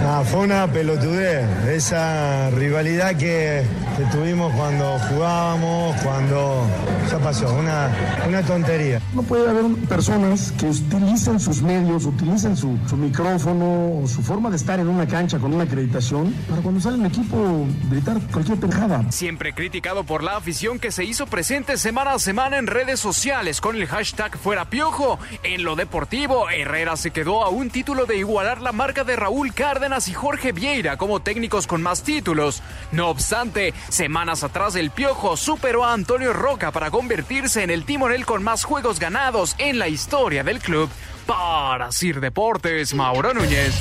[0.06, 1.48] Ah, fue una pelotudez.
[1.68, 3.64] Esa rivalidad que,
[3.98, 6.68] que, tuvimos cuando jugábamos, cuando.
[7.10, 7.90] Ya pasó, una,
[8.28, 9.02] una tontería.
[9.14, 14.50] No puede haber personas que utilicen sus medios, utilicen su, su micrófono o su forma
[14.50, 18.60] de estar en una cancha con una acreditación para cuando sale el equipo gritar cualquier
[18.60, 19.12] pendejada.
[19.12, 23.62] Siempre criticado por la afición que se hizo presente semana a semana en redes sociales
[23.62, 25.20] con el hashtag Fuera Piojo.
[25.44, 29.54] En lo deportivo, Herrera se quedó a un título de igualar la marca de Raúl
[29.54, 32.62] Cárdenas y Jorge Vieira como técnicos con más títulos.
[32.92, 38.26] No obstante, semanas atrás el Piojo superó a Antonio Roca para convertirse en el timonel
[38.26, 40.90] con más juegos ganados en la historia del club.
[41.26, 43.74] Para Sir Deportes, Mauro Núñez.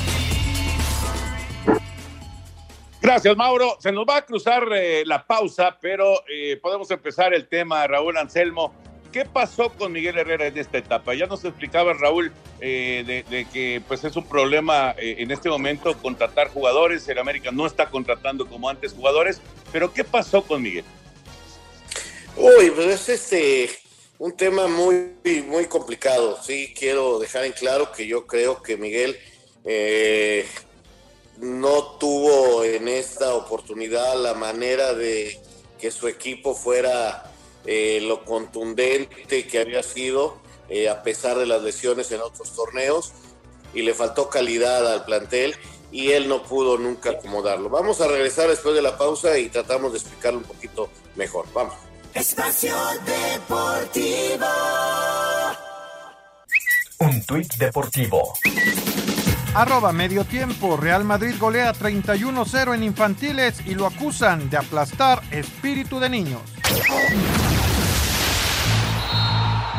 [3.01, 3.75] Gracias, Mauro.
[3.79, 8.15] Se nos va a cruzar eh, la pausa, pero eh, podemos empezar el tema, Raúl
[8.15, 8.73] Anselmo.
[9.11, 11.13] ¿Qué pasó con Miguel Herrera en esta etapa?
[11.13, 12.31] Ya nos explicaba Raúl
[12.65, 17.07] eh, de, que pues es un problema eh, en este momento contratar jugadores.
[17.09, 20.85] El América no está contratando como antes jugadores, pero ¿qué pasó con Miguel?
[22.37, 23.69] Uy, pues es este
[24.17, 25.11] un tema muy,
[25.45, 26.39] muy complicado.
[26.41, 29.17] Sí, quiero dejar en claro que yo creo que Miguel
[29.65, 30.45] eh,
[31.39, 35.37] no tuvo en esta oportunidad la manera de
[35.77, 37.29] que su equipo fuera
[37.65, 40.41] eh, lo contundente que había sido,
[40.73, 43.13] eh, a pesar de las lesiones en otros torneos,
[43.73, 45.55] y le faltó calidad al plantel
[45.91, 47.69] y él no pudo nunca acomodarlo.
[47.69, 51.45] Vamos a regresar después de la pausa y tratamos de explicarlo un poquito mejor.
[51.53, 51.75] Vamos.
[52.13, 54.45] Espacio Deportivo.
[56.99, 58.33] Un tuit deportivo.
[59.55, 60.77] Arroba medio tiempo.
[60.77, 66.41] Real Madrid golea 31-0 en infantiles y lo acusan de aplastar espíritu de niños.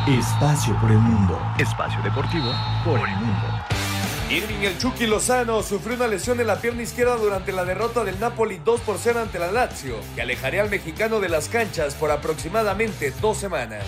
[0.07, 1.41] Espacio por el mundo.
[1.57, 2.51] Espacio deportivo
[2.83, 3.41] por el mundo.
[4.29, 8.19] Irving el Chucky Lozano sufrió una lesión en la pierna izquierda durante la derrota del
[8.19, 12.11] Napoli 2 por 0 ante la Lazio, que alejaría al mexicano de las canchas por
[12.11, 13.83] aproximadamente dos semanas.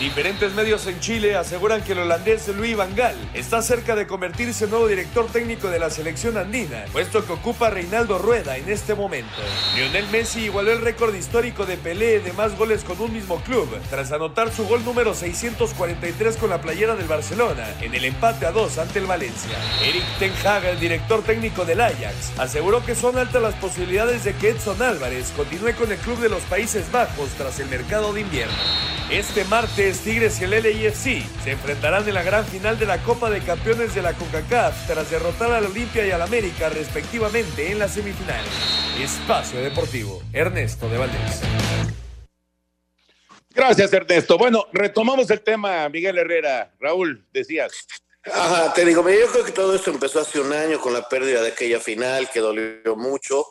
[0.00, 4.64] Diferentes medios en Chile aseguran que el holandés Luis Van Gaal está cerca de convertirse
[4.64, 8.94] en nuevo director técnico de la selección andina, puesto que ocupa Reinaldo Rueda en este
[8.94, 9.42] momento.
[9.76, 13.68] Lionel Messi igualó el récord histórico de Pelé de más goles con un mismo club,
[13.90, 18.52] tras anotar su gol número 643 con la playera del Barcelona en el empate a
[18.52, 19.58] 2 ante el Valencia.
[19.84, 24.32] Eric Ten Hag, el director técnico del Ajax, aseguró que son altas las posibilidades de
[24.32, 28.22] que Edson Álvarez continúe con el club de los Países Bajos tras el mercado de
[28.22, 28.99] invierno.
[29.10, 33.28] Este martes, Tigres y el LAFC se enfrentarán en la gran final de la Copa
[33.28, 37.94] de Campeones de la CONCACAF tras derrotar al Olimpia y al América respectivamente en las
[37.94, 38.52] semifinales.
[39.00, 41.40] Espacio Deportivo, Ernesto de Valdés.
[43.52, 44.38] Gracias, Ernesto.
[44.38, 46.72] Bueno, retomamos el tema, Miguel Herrera.
[46.78, 47.72] Raúl, decías.
[48.32, 51.42] Ajá, te digo, yo creo que todo esto empezó hace un año con la pérdida
[51.42, 53.44] de aquella final que dolió mucho.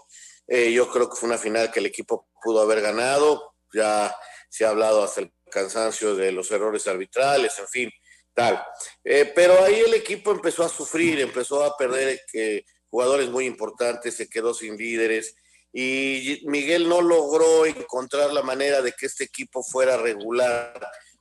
[0.48, 3.56] Eh, yo creo que fue una final que el equipo pudo haber ganado.
[3.74, 4.16] Ya
[4.50, 7.92] se ha hablado hasta el cansancio de los errores arbitrales, en fin,
[8.34, 8.64] tal.
[9.04, 14.16] Eh, pero ahí el equipo empezó a sufrir, empezó a perder eh, jugadores muy importantes,
[14.16, 15.36] se quedó sin líderes
[15.72, 20.80] y Miguel no logró encontrar la manera de que este equipo fuera regular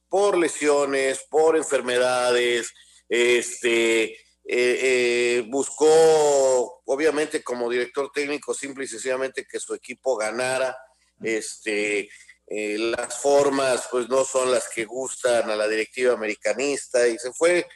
[0.09, 2.73] por lesiones, por enfermedades,
[3.09, 4.17] este,
[4.51, 10.77] eh, buscó, obviamente, como director técnico, simple y sencillamente que su equipo ganara.
[11.23, 12.09] Este,
[12.51, 17.33] eh, las formas pues no son las que gustan a la directiva americanista y se
[17.33, 17.67] fue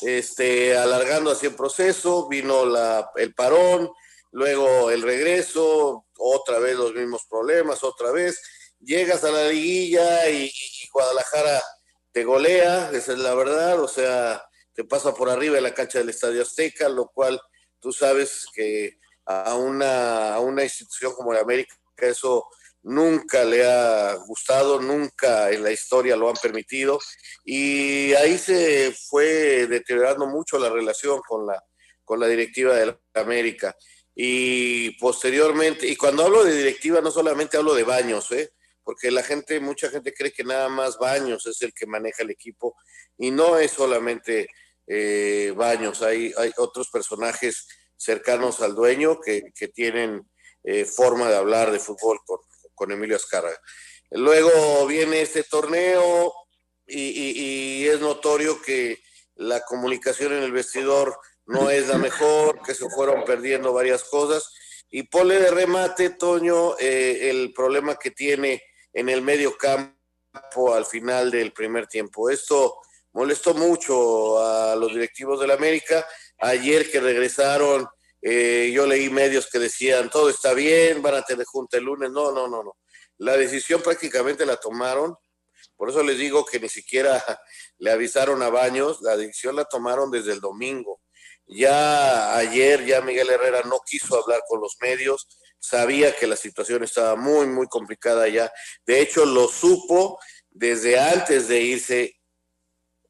[0.00, 3.90] este, alargando así el proceso, vino la, el parón,
[4.32, 8.40] luego el regreso, otra vez los mismos problemas, otra vez,
[8.80, 10.50] llegas a la liguilla y,
[10.92, 11.62] Guadalajara
[12.10, 15.98] te golea, esa es la verdad, o sea, te pasa por arriba de la cancha
[15.98, 17.40] del Estadio Azteca, lo cual
[17.80, 22.46] tú sabes que a una, a una institución como la América eso
[22.82, 26.98] nunca le ha gustado, nunca en la historia lo han permitido
[27.44, 31.62] y ahí se fue deteriorando mucho la relación con la,
[32.04, 33.76] con la directiva de la América.
[34.14, 38.52] Y posteriormente, y cuando hablo de directiva no solamente hablo de baños, ¿eh?
[38.84, 42.30] porque la gente, mucha gente cree que nada más Baños es el que maneja el
[42.30, 42.76] equipo
[43.16, 44.48] y no es solamente
[44.86, 50.28] eh, Baños, hay, hay otros personajes cercanos al dueño que, que tienen
[50.64, 52.38] eh, forma de hablar de fútbol con,
[52.74, 53.58] con Emilio Azcárraga.
[54.10, 56.34] Luego viene este torneo
[56.86, 59.02] y, es notorio que
[59.36, 64.52] la comunicación en el vestidor no es la mejor, que se fueron perdiendo varias cosas.
[64.90, 70.84] Y pone de remate, Toño, eh, el problema que tiene en el medio campo al
[70.84, 72.28] final del primer tiempo.
[72.28, 72.76] Esto
[73.12, 76.06] molestó mucho a los directivos del América.
[76.38, 77.88] Ayer que regresaron
[78.24, 82.10] eh, yo leí medios que decían, todo está bien, van a tener junta el lunes.
[82.12, 82.76] No, no, no, no.
[83.18, 85.16] La decisión prácticamente la tomaron.
[85.76, 87.22] Por eso les digo que ni siquiera
[87.78, 91.00] le avisaron a Baños, la decisión la tomaron desde el domingo.
[91.46, 95.26] Ya ayer, ya Miguel Herrera no quiso hablar con los medios,
[95.58, 98.52] sabía que la situación estaba muy, muy complicada ya.
[98.86, 102.20] De hecho, lo supo desde antes de irse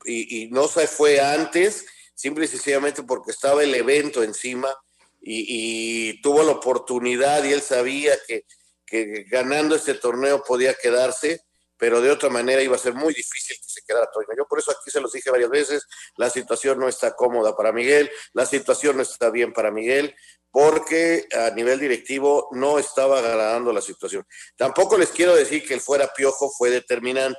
[0.07, 4.75] y, y no se fue antes, simple y sencillamente porque estaba el evento encima
[5.23, 8.45] y, tuvo la oportunidad y él sabía que,
[8.85, 11.43] que, ganando este torneo podía quedarse,
[11.77, 14.29] pero de otra manera iba a ser muy difícil que se quedara Toño.
[14.37, 17.73] Yo por eso aquí se los dije varias veces, la situación no está cómoda para
[17.73, 20.15] Miguel, la situación no está bien para Miguel,
[20.51, 24.27] porque a nivel directivo no estaba agradando la situación.
[24.57, 27.39] Tampoco les quiero decir que el fuera piojo fue determinante.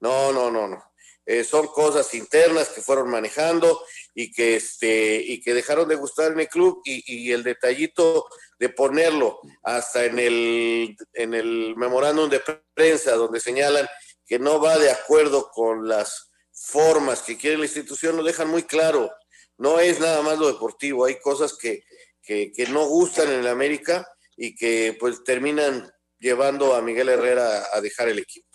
[0.00, 0.87] No, no, no, no.
[1.30, 6.32] Eh, son cosas internas que fueron manejando y que, este, y que dejaron de gustar
[6.32, 8.24] en el club y, el detallito
[8.58, 12.40] de ponerlo hasta en el, en el memorándum de
[12.72, 13.86] prensa donde señalan
[14.24, 18.62] que no va de acuerdo con las formas que quiere la institución, lo dejan muy
[18.62, 19.10] claro.
[19.58, 21.82] no es nada más lo deportivo, hay cosas que,
[22.22, 27.66] que, que no gustan en el América y que pues terminan llevando a Miguel Herrera
[27.70, 28.47] a dejar el equipo.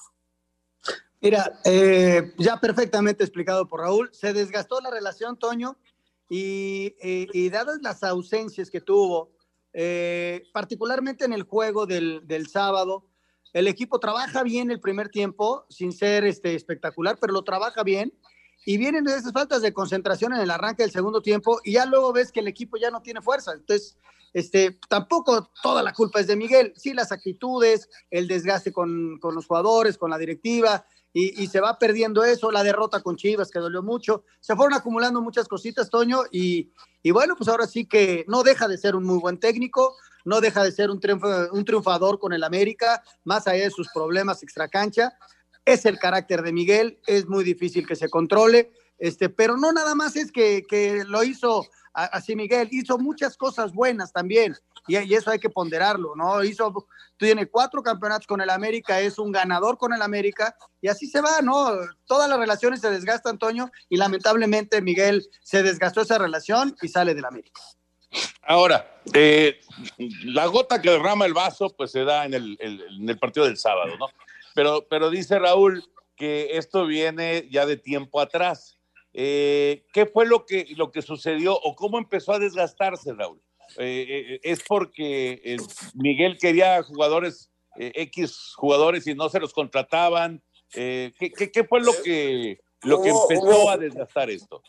[1.23, 5.77] Mira, eh, ya perfectamente explicado por Raúl, se desgastó la relación, Toño,
[6.29, 9.31] y, dadas las ausencias que tuvo,
[9.71, 13.07] eh, particularmente en el juego del, del sábado,
[13.53, 18.13] el equipo trabaja bien el primer tiempo, sin ser este, espectacular, pero lo trabaja bien.
[18.65, 22.11] Y vienen esas faltas de concentración en el arranque del segundo tiempo y ya luego
[22.11, 23.53] ves que el equipo ya no tiene fuerza.
[23.53, 23.97] Entonces,
[24.33, 26.73] este, tampoco toda la culpa es de Miguel.
[26.75, 31.77] Sí, las actitudes, el desgaste con, con los jugadores, con la directiva, y, se va
[31.77, 34.23] perdiendo eso, la derrota con Chivas que dolió mucho.
[34.39, 36.71] Se fueron acumulando muchas cositas, Toño, y,
[37.03, 39.95] y bueno, pues ahora sí que no deja de ser un muy buen técnico,
[40.25, 40.99] no deja de ser un,
[41.51, 45.13] un triunfador con el América, más allá de sus problemas extracancha.
[45.65, 49.93] Es el carácter de Miguel, es muy difícil que se controle, este, pero no nada
[49.93, 54.55] más es que, que lo hizo así Miguel, hizo muchas cosas buenas también,
[54.87, 56.43] y, eso hay que ponderarlo, ¿no?
[56.43, 61.07] Hizo, tiene cuatro campeonatos con el América, es un ganador con el América, y así
[61.07, 61.71] se va, ¿no?
[62.05, 67.13] Todas las relaciones se desgastan, Toño, y lamentablemente Miguel se desgastó esa relación y sale
[67.15, 67.61] del América.
[68.43, 69.59] Ahora, eh,
[70.25, 73.45] la gota que derrama el vaso, pues se da en el, el- en el partido
[73.45, 74.07] del sábado, ¿no?
[74.53, 75.83] Pero, pero dice Raúl
[76.15, 78.77] que esto viene ya de tiempo atrás.
[79.13, 83.41] Eh, ¿Qué fue lo que, lo que sucedió o cómo empezó a desgastarse, Raúl?
[83.77, 84.05] Eh,
[84.35, 85.57] eh, ¿Es porque eh,
[85.95, 90.41] Miguel quería jugadores, eh, X jugadores y no se los contrataban?
[90.75, 94.61] Eh, ¿qué, qué, qué fue lo que, lo que Hubo- empezó hubo- a desgastar esto?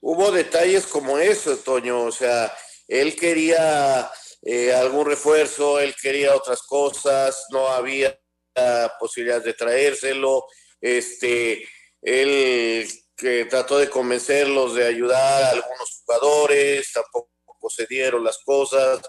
[0.00, 2.52] Hubo detalles como eso, Toño, o sea,
[2.86, 4.08] él quería
[4.42, 8.16] eh, algún refuerzo, él quería otras cosas, no había
[8.56, 10.44] ah, posibilidad de traérselo,
[10.80, 11.66] este,
[12.02, 12.86] él
[13.16, 17.30] que trató de convencerlos de ayudar a algunos jugadores, tampoco
[17.70, 19.00] se dieron las cosas,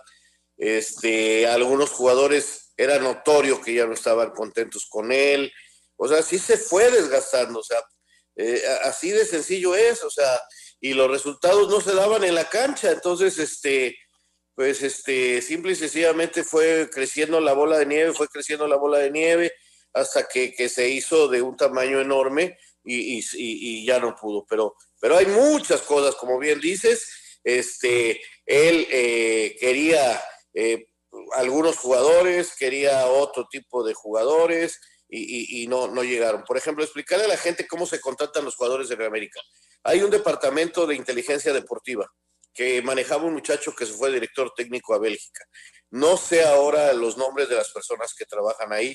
[0.58, 5.52] este, algunos jugadores era notorio que ya no estaban contentos con él,
[5.96, 7.80] o sea, sí se fue desgastando, o sea,
[8.36, 10.40] eh, así de sencillo es, o sea,
[10.80, 13.98] y los resultados no se daban en la cancha, entonces, este,
[14.56, 19.00] pues, este, simple y sencillamente fue creciendo la bola de nieve, fue creciendo la bola
[19.00, 19.54] de nieve
[19.94, 24.46] hasta que, que se hizo de un tamaño enorme y- y- y ya no pudo,
[24.48, 27.08] pero, pero hay muchas cosas, como bien dices,
[27.48, 30.22] este, él eh, quería
[30.54, 30.88] eh,
[31.34, 36.44] algunos jugadores, quería otro tipo de jugadores y, no, no llegaron.
[36.44, 39.40] Por ejemplo, explicarle a la gente cómo se contratan los jugadores de América.
[39.84, 42.12] Hay un departamento de inteligencia deportiva
[42.54, 45.46] que manejaba un muchacho que se fue director técnico a Bélgica.
[45.90, 48.94] No sé ahora los nombres de las personas que trabajan ahí,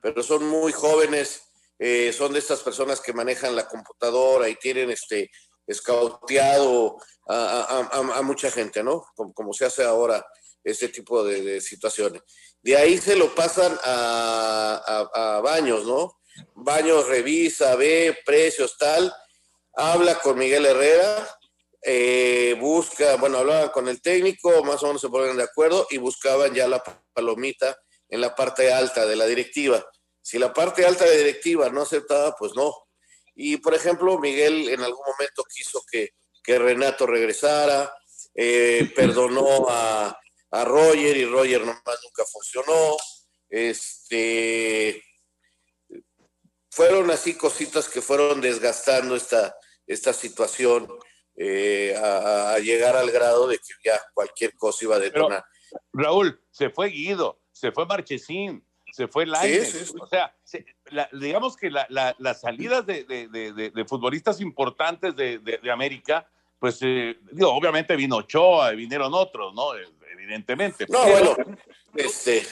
[0.00, 1.42] pero son muy jóvenes,
[1.80, 5.30] eh, son de estas personas que manejan la computadora y tienen este
[5.68, 6.96] escauteado
[7.28, 9.06] a, mucha gente, ¿no?
[9.14, 10.26] Como, se hace ahora
[10.64, 12.22] este tipo de, situaciones.
[12.60, 16.18] De ahí se lo pasan a Baños, ¿no?
[16.54, 19.12] Baños revisa, ve precios, tal,
[19.74, 21.38] habla con Miguel Herrera,
[21.82, 25.98] eh, busca, bueno, hablaban con el técnico, más o menos se ponen de acuerdo y
[25.98, 27.78] buscaban ya la palomita
[28.08, 29.84] en la parte alta de la directiva.
[30.20, 32.74] Si la parte alta de la directiva no aceptaba, pues no.
[33.40, 37.94] Y por ejemplo, Miguel en algún momento quiso que, que Renato regresara,
[38.34, 40.18] eh, perdonó a,
[40.50, 42.96] a Roger y Roger nomás nunca funcionó.
[43.48, 45.00] Este,
[46.68, 49.54] fueron así cositas que fueron desgastando esta,
[49.86, 50.88] esta situación
[51.36, 55.44] eh, a, a llegar al grado de que ya cualquier cosa iba a detonar.
[55.92, 59.70] Raúl, se fue Guido, se fue Marchesín, se fue Lainez.
[59.72, 59.94] Sí, sí, sí.
[60.00, 63.84] O sea, se- la- digamos que la- la- las salidas de, de- de- de- de
[63.84, 65.40] futbolistas importantes de,
[65.72, 69.74] América, pues eh, digo, obviamente vino Ochoa, vinieron otros, ¿no?
[69.76, 70.84] Eh, Evidentemente.
[70.88, 71.56] No, Pero- bueno,
[71.94, 72.44] este,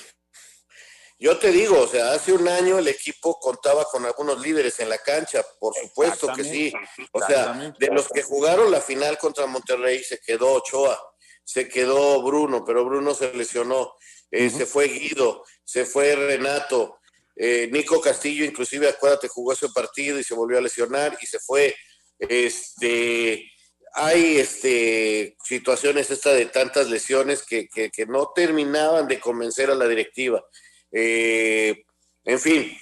[1.18, 4.88] yo te digo, o sea, hace un año el equipo contaba con algunos líderes en
[4.90, 6.72] la cancha, por supuesto que sí.
[7.12, 10.98] O sea, de los que jugaron la final contra Monterrey se quedó Ochoa,
[11.42, 13.94] se quedó Bruno, pero Bruno se lesionó,
[14.30, 16.98] eh, se fue Guido, se fue Renato,
[17.34, 21.38] eh, Nico Castillo, inclusive, acuérdate, jugó ese partido y se volvió a lesionar y se
[21.40, 21.74] fue.
[22.18, 23.50] Este,
[23.92, 29.88] hay este, situaciones esta de tantas lesiones que, que- no terminaban de convencer a la
[29.88, 30.44] directiva.
[30.92, 31.82] Eh,
[32.24, 32.78] en fin,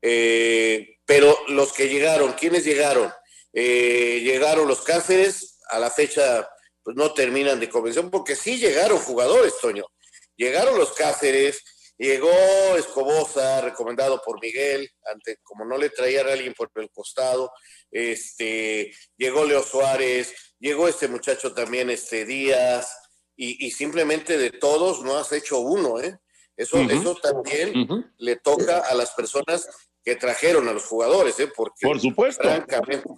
[0.00, 3.12] eh, pero los que llegaron, ¿quiénes llegaron?
[3.52, 6.48] Eh, llegaron los Cáceres, a la fecha
[6.82, 9.84] pues no terminan de convencer, porque sí llegaron jugadores, Toño.
[10.36, 11.62] Llegaron los Cáceres,
[12.00, 12.30] Llegó
[12.78, 17.52] Escobosa, recomendado por Miguel, ante, como no le traía a alguien por el costado,
[17.90, 22.96] este, llegó Leo Suárez, llegó este muchacho también, este Díaz,
[23.36, 26.18] y, simplemente de todos no has hecho uno, ¿eh?
[26.56, 27.74] Eso, eso también
[28.16, 29.68] le toca a las personas
[30.02, 31.52] que trajeron a los jugadores, ¿eh?
[31.54, 32.44] Porque, por supuesto.
[32.44, 33.08] Francamente,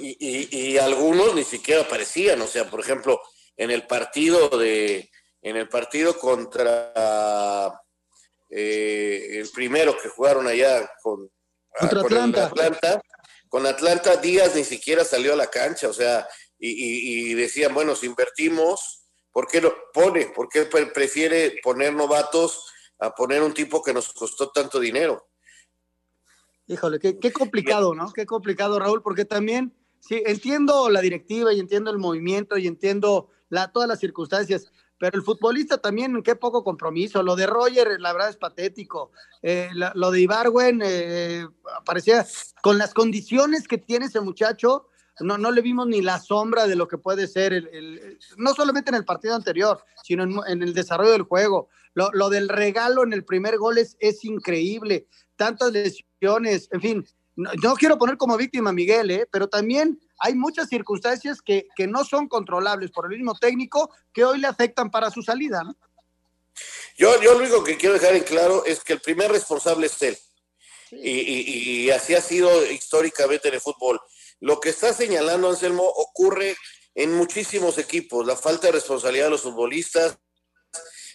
[0.00, 3.20] y, y, algunos ni siquiera aparecían, o sea, por ejemplo,
[3.56, 5.10] en el partido de,
[5.42, 7.80] en el partido contra
[8.50, 11.30] eh, el primero que jugaron allá con,
[11.78, 13.02] contra Atlanta.
[13.48, 16.28] con Atlanta, Díaz ni siquiera salió a la cancha, o sea,
[16.58, 18.98] y, y decían, bueno, si invertimos
[19.38, 20.32] ¿Por qué lo pone?
[20.34, 22.66] ¿Por qué prefiere poner novatos
[22.98, 25.28] a poner un tipo que nos costó tanto dinero?
[26.66, 28.12] Híjole, qué, complicado, ¿no?
[28.12, 33.30] Qué complicado, Raúl, porque también, sí, entiendo la directiva y entiendo el movimiento y entiendo
[33.48, 37.22] la, todas las circunstancias, pero el futbolista también, qué poco compromiso.
[37.22, 39.12] Lo de Roger, la verdad, es patético.
[39.42, 41.46] Eh, lo de Ibarwen, eh,
[41.84, 42.26] parecía,
[42.62, 44.88] con las condiciones que tiene ese muchacho,
[45.20, 48.90] no, no le vimos ni la sombra de lo que puede ser, el, no solamente
[48.90, 51.68] en el partido anterior, sino en, el desarrollo del juego.
[51.94, 57.74] Lo, del regalo en el primer gol es, es increíble, tantas lesiones, en fin, no,
[57.74, 59.28] quiero poner como víctima a Miguel, ¿eh?
[59.30, 64.24] pero también hay muchas circunstancias que, que, no son controlables por el mismo técnico que
[64.24, 65.62] hoy le afectan para su salida.
[65.62, 65.76] ¿no?
[66.96, 70.02] Yo, yo lo único que quiero dejar en claro es que el primer responsable es
[70.02, 70.18] él.
[70.90, 74.00] Y, y, y, así ha sido históricamente en el fútbol.
[74.40, 76.56] Lo que está señalando Anselmo ocurre
[76.94, 80.18] en muchísimos equipos, la falta de responsabilidad de los futbolistas,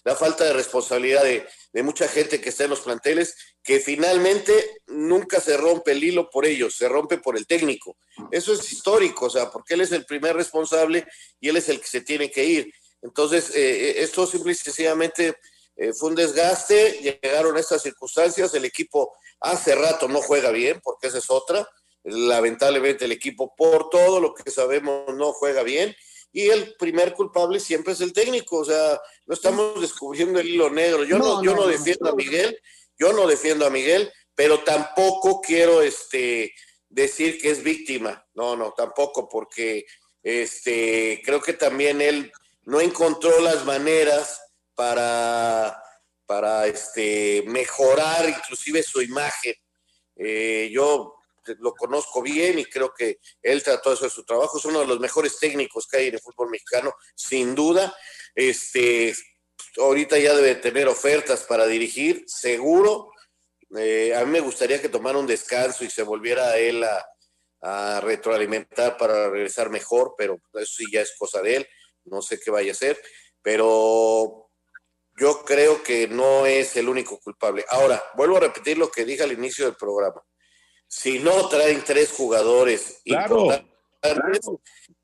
[0.04, 5.40] la falta de responsabilidad de, mucha gente que está en los planteles, que finalmente nunca
[5.40, 7.96] se rompe el hilo por ellos, se rompe por el técnico.
[8.32, 11.08] Eso es histórico, o sea, porque él es el primer responsable
[11.40, 12.74] y él es el que se tiene que ir.
[13.02, 15.38] Entonces, eh, eh, esto simple y sencillamente
[15.76, 20.80] eh, fue un desgaste, llegaron a estas circunstancias, el equipo hace rato no juega bien,
[20.84, 21.68] porque esa es otra,
[22.04, 25.96] Lamentablemente el equipo, por todo lo que sabemos, no juega bien.
[26.34, 28.58] Y el primer culpable siempre es el técnico.
[28.58, 31.04] O sea, no estamos descubriendo el hilo negro.
[31.06, 32.60] Yo no, yo no, defiendo a Miguel,
[33.04, 36.54] yo no defiendo a Miguel, pero tampoco quiero este,
[36.88, 38.26] decir que es víctima.
[38.34, 39.86] No, no, tampoco, porque
[40.24, 42.32] este, creo que también él
[42.62, 44.40] no encontró las maneras
[44.74, 45.78] para,
[46.26, 49.56] para este, mejorar inclusive su imagen.
[50.16, 51.16] Eh, yo
[51.60, 54.58] lo conozco bien y creo que él trató de hacer su trabajo.
[54.58, 57.94] Es uno de los mejores técnicos que hay en el fútbol mexicano, sin duda.
[58.34, 59.14] Este,
[59.78, 63.12] ahorita ya debe tener ofertas para dirigir, seguro.
[63.78, 67.06] Eh, a mí me gustaría que tomara un descanso y se volviera a él a,
[68.02, 71.68] retroalimentar para regresar mejor, pero eso sí ya es cosa de él.
[72.04, 73.02] No sé qué vaya a hacer,
[73.42, 74.50] pero
[75.18, 77.64] yo creo que no es el único culpable.
[77.70, 80.22] Ahora, vuelvo a repetir lo que dije al inicio del programa
[80.94, 83.02] si no traen tres jugadores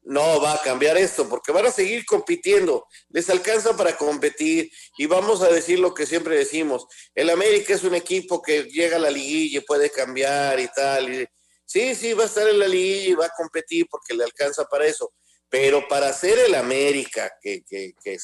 [0.04, 5.06] no va a cambiar esto, porque van a seguir compitiendo, les alcanza para competir y
[5.06, 9.00] vamos a decir lo que siempre decimos, el América es un equipo que llega a
[9.00, 11.28] la liguilla y puede cambiar y tal, y,
[11.66, 14.66] sí, sí, va a estar en la liguilla y va a competir porque le alcanza
[14.66, 15.14] para eso,
[15.48, 18.18] pero para ser el América, que, que, que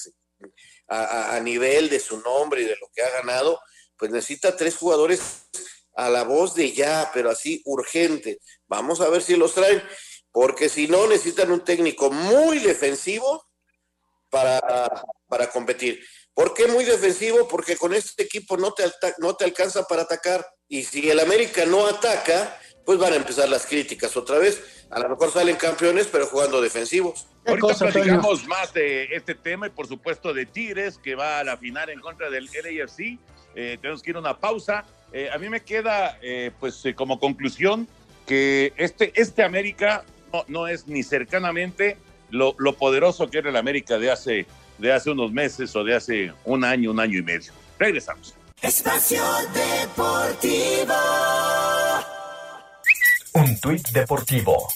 [0.88, 3.60] a, a nivel de su nombre y de lo que ha ganado,
[3.98, 5.48] pues necesita tres jugadores
[5.96, 8.40] a la voz de ya, pero así urgente.
[8.68, 9.82] Vamos a ver si los traen,
[10.36, 13.42] porque si no necesitan un técnico muy defensivo
[14.30, 14.60] para,
[15.30, 16.04] para competir.
[16.34, 17.48] ¿Por qué muy defensivo?
[17.48, 18.84] Porque con este equipo no te,
[19.20, 20.46] no te alcanza para atacar.
[20.68, 24.62] Y si el América no ataca, pues van a empezar las críticas otra vez.
[24.90, 27.28] A lo mejor salen campeones, pero jugando defensivos.
[27.48, 31.56] Ahorita platicamos más de este tema y por supuesto de Tigres, que va a la
[31.56, 33.18] final en contra del LAFC.
[33.56, 34.84] Eh, tenemos que ir a una pausa.
[35.14, 37.88] Eh, a mí me queda, eh, pues, eh, como conclusión
[38.28, 40.04] que este, este América
[40.48, 41.98] no, es ni cercanamente
[42.30, 44.46] lo, poderoso que era el América de hace,
[44.78, 47.54] de hace unos meses o de hace un año, un año y medio.
[47.80, 48.36] Regresamos.
[48.62, 49.24] Espacio
[49.54, 50.94] Deportivo.
[53.34, 54.68] Un tuit deportivo.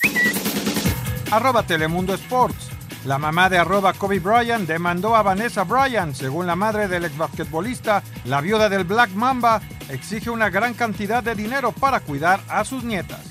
[1.31, 2.69] Arroba Telemundo Sports.
[3.05, 6.13] La mamá de arroba Kobe Bryant demandó a Vanessa Bryant.
[6.13, 11.23] Según la madre del ex basquetbolista, la viuda del Black Mamba exige una gran cantidad
[11.23, 13.21] de dinero para cuidar a sus nietas.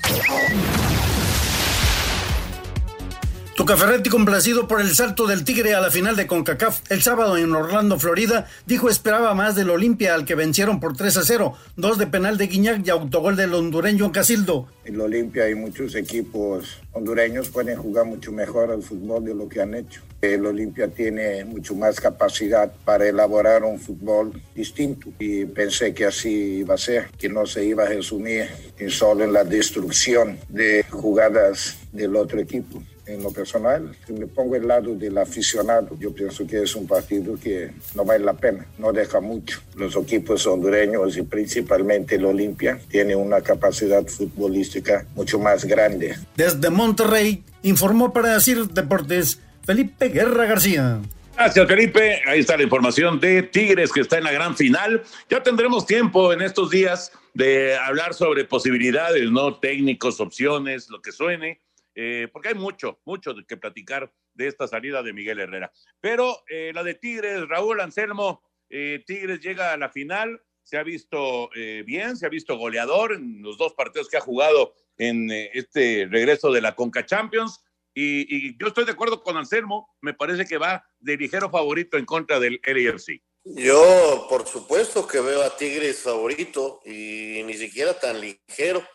[3.59, 7.35] Tuca Ferretti, complacido por el salto del Tigre a la final de CONCACAF el sábado
[7.35, 11.53] en Orlando, Florida, dijo esperaba más del Olimpia al que vencieron por 3 a 0,
[11.75, 14.69] dos de penal de Guiñac y autogol del hondureño Casildo.
[14.85, 19.61] En Olimpia y muchos equipos hondureños pueden jugar mucho mejor al fútbol de lo que
[19.61, 20.03] han hecho.
[20.21, 26.59] El Olimpia tiene mucho más capacidad para elaborar un fútbol distinto y pensé que así
[26.59, 28.47] iba a ser, que no se iba a resumir
[28.87, 34.55] solo en la destrucción de jugadas del otro equipo en lo personal, si me pongo
[34.55, 38.65] el lado del aficionado, yo pienso que es un partido que no vale la pena,
[38.77, 39.61] no deja mucho.
[39.75, 46.15] Los equipos hondureños y principalmente el Olimpia tienen una capacidad futbolística mucho más grande.
[46.35, 50.99] Desde Monterrey, informó para decir Deportes Felipe Guerra García.
[51.35, 52.21] Gracias, Felipe.
[52.27, 55.03] Ahí está la información de Tigres que está en la gran final.
[55.29, 59.55] Ya tendremos tiempo en estos días de hablar sobre posibilidades, ¿no?
[59.55, 61.61] Técnicos, opciones, lo que suene.
[62.01, 65.69] Eh, porque hay mucho, mucho que platicar de esta salida de Miguel Herrera.
[65.99, 70.83] Pero eh, la de Tigres, Raúl Anselmo, eh, Tigres llega a la final, se ha
[70.83, 71.49] visto
[71.85, 76.53] bien, se ha visto goleador en los dos partidos que ha jugado en este regreso
[76.53, 77.65] de la Conca Champions.
[77.93, 82.05] Y, yo estoy de acuerdo con Anselmo, me parece que va de ligero favorito en
[82.05, 83.21] contra del LFC.
[83.43, 88.87] Yo, por supuesto que veo a Tigres favorito y ni siquiera tan ligero.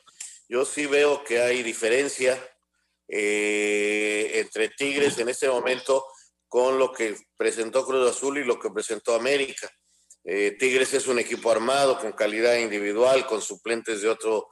[0.48, 2.38] Yo sí veo que hay diferencia
[3.08, 6.06] eh, entre Tigres en este momento
[6.48, 9.70] con lo que presentó Cruz Azul y lo que presentó América.
[10.24, 14.48] Eh, Tigres es un equipo armado con calidad individual, con suplentes de otro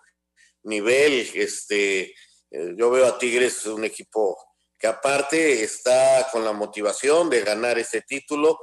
[0.65, 1.31] nivel.
[1.35, 2.15] Este,
[2.51, 4.37] eh, yo veo a Tigres un equipo
[4.79, 8.59] que aparte está con la motivación de ganar este título.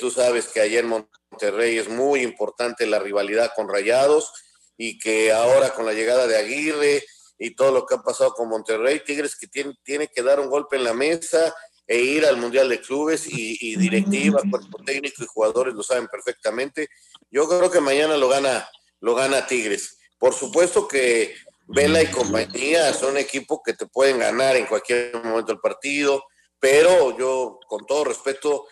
[0.00, 4.32] tú sabes que allá en Monterrey es muy importante la rivalidad con Rayados
[4.76, 7.04] y que ahora con la llegada de Aguirre,
[7.38, 10.48] y todo lo que ha pasado con Monterrey, Tigres que tiene, tiene que dar un
[10.48, 11.54] golpe en la mesa
[11.86, 16.88] e ir al Mundial de Clubes y, directiva, cuerpo técnico y jugadores lo saben perfectamente.
[17.30, 18.68] Yo creo que mañana lo gana,
[19.00, 19.98] lo gana Tigres.
[20.18, 21.34] Por supuesto que
[21.68, 26.24] Vela y compañía son equipos que te pueden ganar en cualquier momento del partido,
[26.60, 28.66] pero yo con todo respeto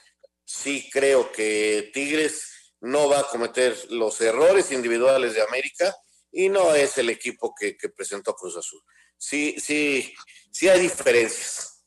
[0.45, 5.95] sí creo que Tigres no va a cometer los errores individuales de América
[6.35, 8.83] y no es el equipo que, presentó Cruz Azul.
[9.17, 10.13] Sí, sí,
[10.51, 11.85] sí hay diferencias.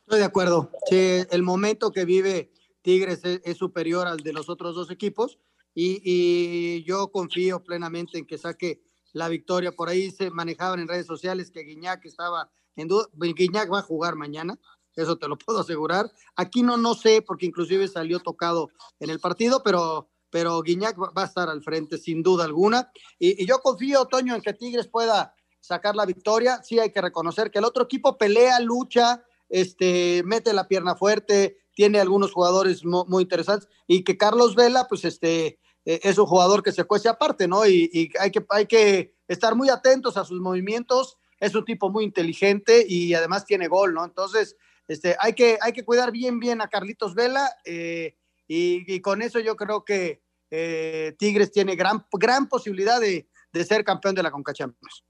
[0.00, 0.70] Estoy de acuerdo.
[0.88, 5.38] Sí, el momento que vive Tigres es, superior al de los otros dos equipos
[5.74, 8.82] y, yo confío plenamente en que saque
[9.12, 9.72] la victoria.
[9.72, 13.06] Por ahí se manejaban en redes sociales que Guiñac estaba en duda.
[13.12, 14.58] Guiñac va a jugar mañana,
[14.96, 16.10] eso te lo puedo asegurar.
[16.34, 18.70] Aquí no, no sé, porque inclusive salió tocado
[19.00, 22.90] en el partido, pero pero Guiñac va a estar al frente sin duda alguna.
[23.18, 26.62] Y, yo confío, Toño, en que Tigres pueda sacar la victoria.
[26.64, 31.58] Sí hay que reconocer que el otro equipo pelea, lucha, este, mete la pierna fuerte,
[31.74, 36.62] tiene algunos jugadores muy, interesantes y que Carlos Vela, pues este, eh, es un jugador
[36.62, 37.66] que se cuece aparte, ¿no?
[37.66, 41.18] Y, hay, que, hay que estar muy atentos a sus movimientos.
[41.40, 44.02] Es un tipo muy inteligente y además tiene gol, ¿no?
[44.02, 44.56] Entonces,
[44.88, 47.54] este, hay, que, hay que cuidar bien, bien a Carlitos Vela.
[47.66, 48.16] Eh,
[48.54, 50.21] y, con eso yo creo que
[50.54, 53.26] eh, Tigres tiene gran, gran posibilidad de,
[53.64, 55.02] ser campeón de la Conca Champions.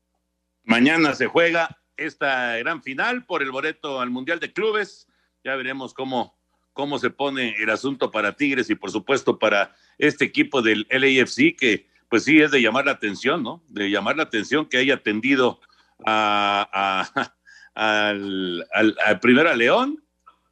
[0.63, 5.09] Mañana se juega esta gran final por el boleto al Mundial de Clubes.
[5.43, 6.39] Ya veremos cómo,
[6.73, 11.57] cómo se pone el asunto para Tigres y por supuesto para este equipo del LAFC
[11.59, 13.65] que pues sí es de llamar la atención, ¿no?
[13.67, 15.61] De llamar la atención que haya atendido
[16.07, 17.11] a,
[17.75, 20.05] al, al, primero a León,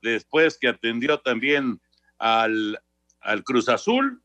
[0.03, 1.81] después que atendió también
[2.19, 2.81] al,
[3.21, 4.21] al Cruz Azul,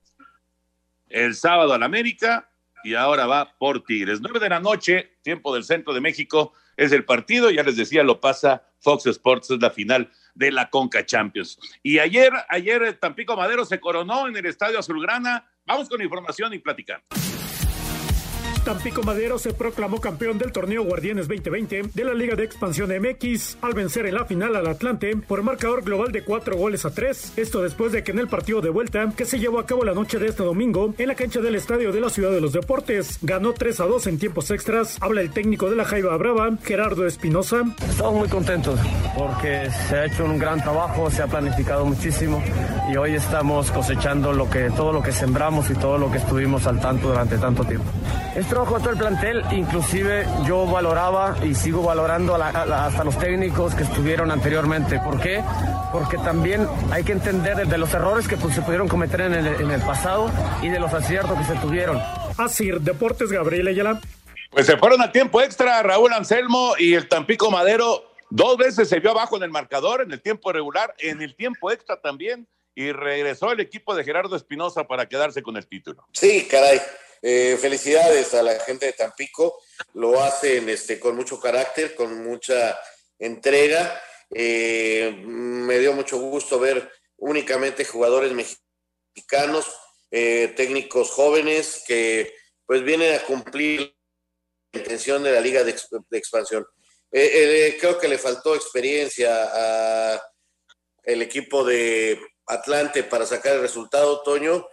[1.16, 2.52] el sábado al América
[2.84, 4.20] y ahora va por Tigres.
[4.22, 7.50] Nueve de la noche, tiempo del centro de México, es el partido.
[7.50, 11.58] Ya les decía, lo pasa Fox Sports, es la final de la Conca Champions.
[11.82, 15.50] Y ayer, ayer Tampico Madero se coronó en el Estadio Azulgrana.
[15.66, 17.02] Vamos con información y platicar.
[18.66, 23.60] Tampico Madero se proclamó campeón del torneo Guardianes 2020 de la Liga de Expansión MX
[23.62, 27.32] al vencer en la final al Atlante por marcador global de cuatro goles a tres.
[27.38, 29.94] Esto después de que en el partido de vuelta que se llevó a cabo la
[29.94, 33.20] noche de este domingo en la cancha del estadio de la Ciudad de los Deportes
[33.22, 34.98] ganó 3 a 2 en tiempos extras.
[35.00, 37.62] Habla el técnico de la Jaiba Brava, Gerardo Espinosa.
[37.88, 38.80] Estamos muy contentos
[39.16, 42.44] porque se ha hecho un gran trabajo, se ha planificado muchísimo
[42.92, 46.66] y hoy estamos cosechando lo que todo lo que sembramos y todo lo que estuvimos
[46.66, 47.92] al tanto durante tanto tiempo
[48.56, 54.32] trabajo todo el plantel, inclusive yo valoraba y sigo valorando hasta los técnicos que estuvieron
[54.32, 54.98] anteriormente.
[55.00, 55.44] ¿Por qué?
[55.92, 59.48] Porque también hay que entender de los errores que pues, se pudieron cometer en el,
[59.48, 60.32] en el pasado
[60.62, 62.02] y de los aciertos que se tuvieron.
[62.38, 64.00] Así, Deportes Gabriel Ayala.
[64.52, 69.02] Pues se fueron a tiempo extra Raúl Anselmo y el Tampico Madero Dos veces se
[69.02, 72.92] vio abajo en el marcador, en el tiempo regular, en el tiempo extra también, y
[72.92, 76.06] regresó el equipo de Gerardo Espinosa para quedarse con el título.
[76.14, 76.82] Sí, caray.
[77.28, 79.60] Eh, felicidades a la gente de Tampico.
[79.96, 82.80] Lo hacen este, con mucho carácter, con mucha
[83.18, 84.00] entrega.
[84.30, 89.66] Eh, me dio mucho gusto ver únicamente jugadores mexicanos,
[90.12, 92.32] eh, técnicos jóvenes que
[92.64, 93.96] pues vienen a cumplir
[94.72, 95.76] la intención de la liga de,
[96.12, 96.64] expansión.
[97.10, 100.22] creo que le faltó experiencia a
[101.02, 104.68] el equipo de Atlante para sacar el resultado, Toño,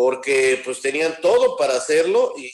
[0.00, 2.48] porque pues tenían todo para hacerlo y,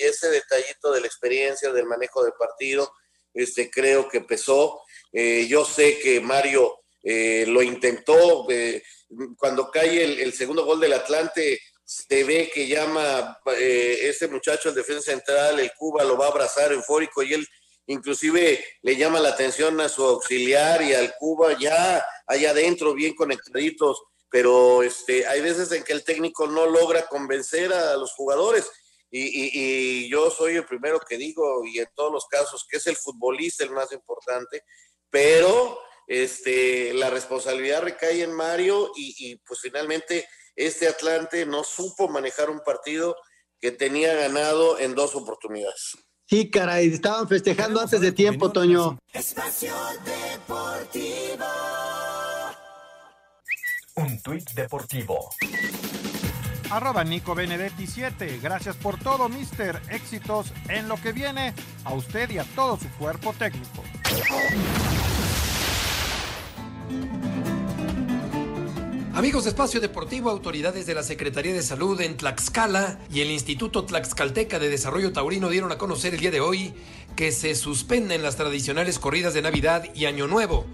[0.00, 2.90] ese detallito de la experiencia, del manejo de partido,
[3.32, 4.82] este, creo que pesó.
[5.12, 8.82] Eh, yo sé que Mario eh, lo intentó, eh,
[9.38, 15.10] cuando cae el, segundo gol del Atlante, se ve que llama ese muchacho, el defensa
[15.10, 17.46] central, el Cuba, lo va a abrazar eufórico y él
[17.86, 23.14] inclusive le llama la atención a su auxiliar y al Cuba ya allá adentro, bien
[23.14, 28.70] conectaditos pero este, hay veces en que el técnico no logra convencer a los jugadores.
[29.12, 32.96] Y, yo soy el primero que digo, y en todos los casos, que es el
[32.96, 34.62] futbolista el más importante,
[35.10, 42.50] pero este, la responsabilidad recae en Mario y, pues finalmente este Atlante no supo manejar
[42.50, 43.16] un partido
[43.58, 45.96] que tenía ganado en dos oportunidades.
[46.26, 48.98] Sí, caray, estaban festejando antes de tiempo, Toño.
[49.12, 49.74] Espacio
[50.04, 51.69] Deportivo.
[53.96, 55.30] Un tuit deportivo.
[56.70, 58.38] Arroba Nico Benedetti 7.
[58.40, 59.80] Gracias por todo, mister.
[59.90, 61.52] Éxitos en lo que viene
[61.84, 63.82] a usted y a todo su cuerpo técnico.
[69.12, 73.84] Amigos de Espacio Deportivo, autoridades de la Secretaría de Salud en Tlaxcala y el Instituto
[73.84, 76.72] Tlaxcalteca de Desarrollo Taurino dieron a conocer el día de hoy
[77.16, 80.64] que se suspenden las tradicionales corridas de Navidad y Año Nuevo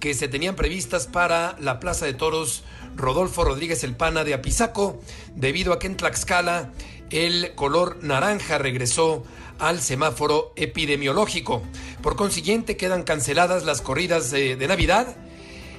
[0.00, 2.62] que se tenían previstas para la Plaza de Toros
[2.96, 5.00] Rodolfo Rodríguez El Pana de Apizaco,
[5.34, 6.72] debido a que en Tlaxcala
[7.10, 9.24] el color naranja regresó
[9.58, 11.62] al semáforo epidemiológico.
[12.02, 15.16] Por consiguiente, quedan canceladas las corridas de, Navidad.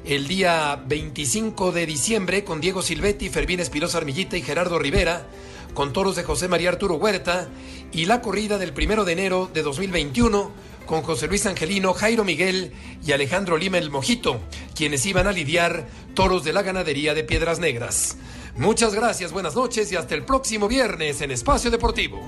[0.06, 5.28] El día 25 de diciembre, con Diego Silvetti, Fermín Espirosa Armillita y Gerardo Rivera,
[5.74, 7.50] con toros de José María Arturo Huerta,
[7.92, 10.52] y la corrida del primero de enero de 2021
[10.90, 12.74] con José Luis Angelino, Jairo Miguel
[13.06, 14.40] y Alejandro Lima el Mojito,
[14.76, 15.86] quienes iban a lidiar
[16.16, 18.18] toros de la ganadería de Piedras Negras.
[18.56, 22.20] Muchas gracias, buenas noches y hasta el próximo viernes en Espacio Deportivo.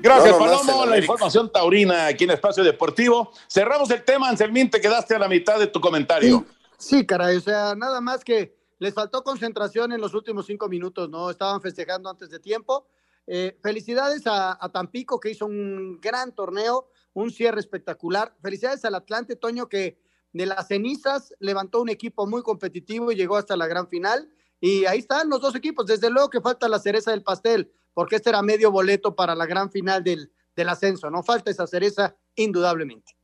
[0.00, 0.84] Gracias, Palomo.
[0.84, 3.32] La información taurina aquí en Espacio Deportivo.
[3.48, 6.44] Cerramos el tema, Anselmín, te quedaste a la mitad de tu comentario.
[6.76, 10.68] Sí, sí, caray, o sea, nada más que les faltó concentración en los últimos cinco
[10.68, 11.30] minutos, ¿no?
[11.30, 12.84] Estaban festejando antes de tiempo
[13.30, 18.34] eh, felicidades a, Tampico, que hizo un gran torneo, un cierre espectacular.
[18.42, 20.00] Felicidades al Atlante, Toño, que
[20.32, 24.30] de las cenizas levantó un equipo muy competitivo y llegó hasta la gran final.
[24.60, 25.84] Y ahí están los dos equipos.
[25.84, 29.44] Desde luego que falta la cereza del pastel, porque este era medio boleto para la
[29.44, 31.10] gran final del, del ascenso.
[31.10, 33.14] No falta esa cereza, indudablemente.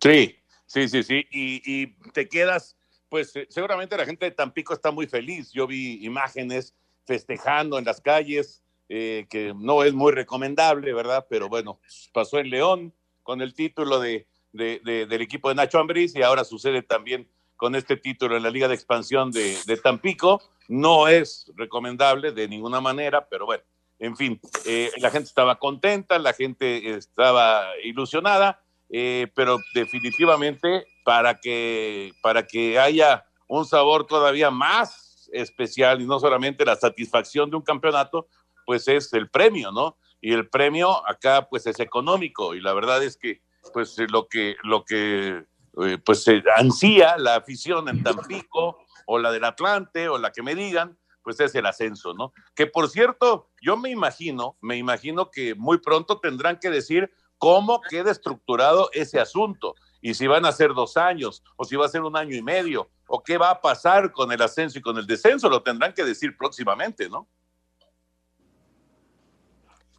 [0.00, 0.36] Sí,
[0.66, 1.26] sí, sí, sí.
[1.32, 2.76] Y, y te quedas,
[3.08, 5.50] pues eh, seguramente la gente de Tampico está muy feliz.
[5.50, 8.61] Yo vi imágenes festejando en las calles,
[8.94, 11.26] eh, que no es muy recomendable, ¿verdad?
[11.30, 11.80] Pero bueno,
[12.12, 16.82] pasó en León con el título de, del equipo de Nacho Ambriz y ahora sucede
[16.82, 17.26] también
[17.56, 20.42] con este título en la Liga de Expansión de, Tampico.
[20.68, 23.62] No es recomendable de ninguna manera, pero bueno,
[23.98, 31.40] en fin, eh, la gente estaba contenta, la gente estaba ilusionada, eh, pero definitivamente para
[31.40, 37.56] que, para que haya un sabor todavía más especial y no solamente la satisfacción de
[37.56, 38.28] un campeonato,
[38.66, 39.96] pues es el premio, ¿no?
[40.20, 43.42] Y el premio acá pues es económico y la verdad es que
[43.72, 45.44] pues lo que lo que
[45.82, 50.42] eh, pues se ansía la afición en Tampico o la del Atlante o la que
[50.42, 52.32] me digan, pues es el ascenso, ¿no?
[52.54, 57.80] Que por cierto, yo me imagino, me imagino que muy pronto tendrán que decir cómo
[57.80, 61.88] queda estructurado ese asunto y si van a ser dos años o si va a
[61.88, 64.98] ser un año y medio o qué va a pasar con el ascenso y con
[64.98, 67.28] el descenso, lo tendrán que decir próximamente, ¿no?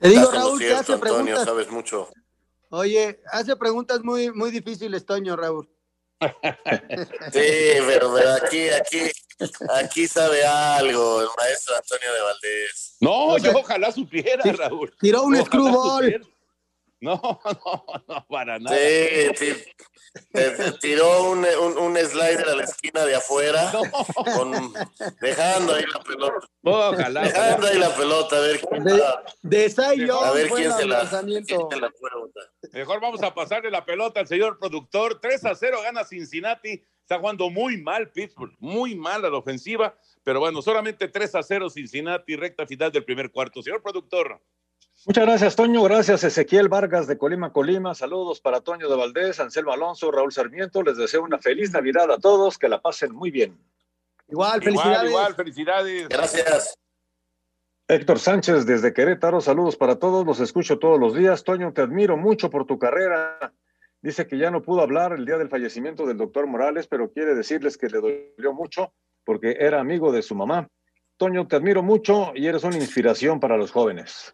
[0.03, 1.45] Te digo, Raúl, que hace preguntas.
[1.45, 2.09] sabes mucho.
[2.71, 5.69] Oye, hace preguntas muy, muy difíciles, Toño, Raúl.
[7.31, 7.39] sí,
[7.87, 8.99] pero, aquí, aquí,
[9.73, 12.97] aquí sabe algo el maestro Antonio de Valdés.
[12.99, 14.93] No, yo ojalá supiera, Raúl.
[14.99, 16.27] Tiró un screwball.
[16.99, 17.21] No,
[17.65, 18.75] no, no, para nada.
[18.75, 19.63] Sí, sí.
[20.81, 21.45] Tiró un,
[21.79, 23.71] un, slider a la esquina de afuera,
[25.21, 26.47] dejando ahí la pelota.
[26.61, 27.23] Ojalá.
[27.23, 28.93] Dejando ahí la pelota, a ver quién De,
[29.41, 31.91] de A ver quién se, la, quién se la
[32.73, 35.19] Mejor vamos a pasarle la pelota al señor productor.
[35.19, 36.83] 3 a 0 gana Cincinnati.
[37.01, 39.97] Está jugando muy mal Pittsburgh, muy mal a la ofensiva.
[40.23, 43.61] Pero bueno, solamente 3 a 0 Cincinnati, recta final del primer cuarto.
[43.61, 44.41] Señor productor.
[45.05, 45.83] Muchas gracias, Toño.
[45.83, 47.93] Gracias, Ezequiel Vargas de Colima, Colima.
[47.93, 50.81] Saludos para Toño de Valdés, Anselmo Alonso, Raúl Sarmiento.
[50.81, 52.57] Les deseo una feliz Navidad a todos.
[52.57, 53.59] Que la pasen muy bien.
[54.29, 55.09] Igual, felicidades.
[55.09, 56.07] Igual, igual, felicidades.
[56.07, 56.79] Gracias.
[57.89, 61.43] Héctor Sánchez desde Querétaro, saludos para todos, los escucho todos los días.
[61.43, 63.53] Toño, te admiro mucho por tu carrera.
[64.01, 67.35] Dice que ya no pudo hablar el día del fallecimiento del doctor Morales, pero quiere
[67.35, 68.93] decirles que le dolió mucho
[69.25, 70.69] porque era amigo de su mamá.
[71.17, 74.33] Toño, te admiro mucho y eres una inspiración para los jóvenes.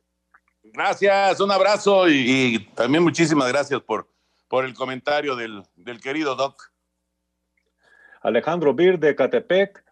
[0.80, 4.08] Gracias, un abrazo y, y también muchísimas gracias por,
[4.48, 6.72] por el comentario del, del querido Doc.
[8.22, 9.84] Alejandro Bir de Catepec,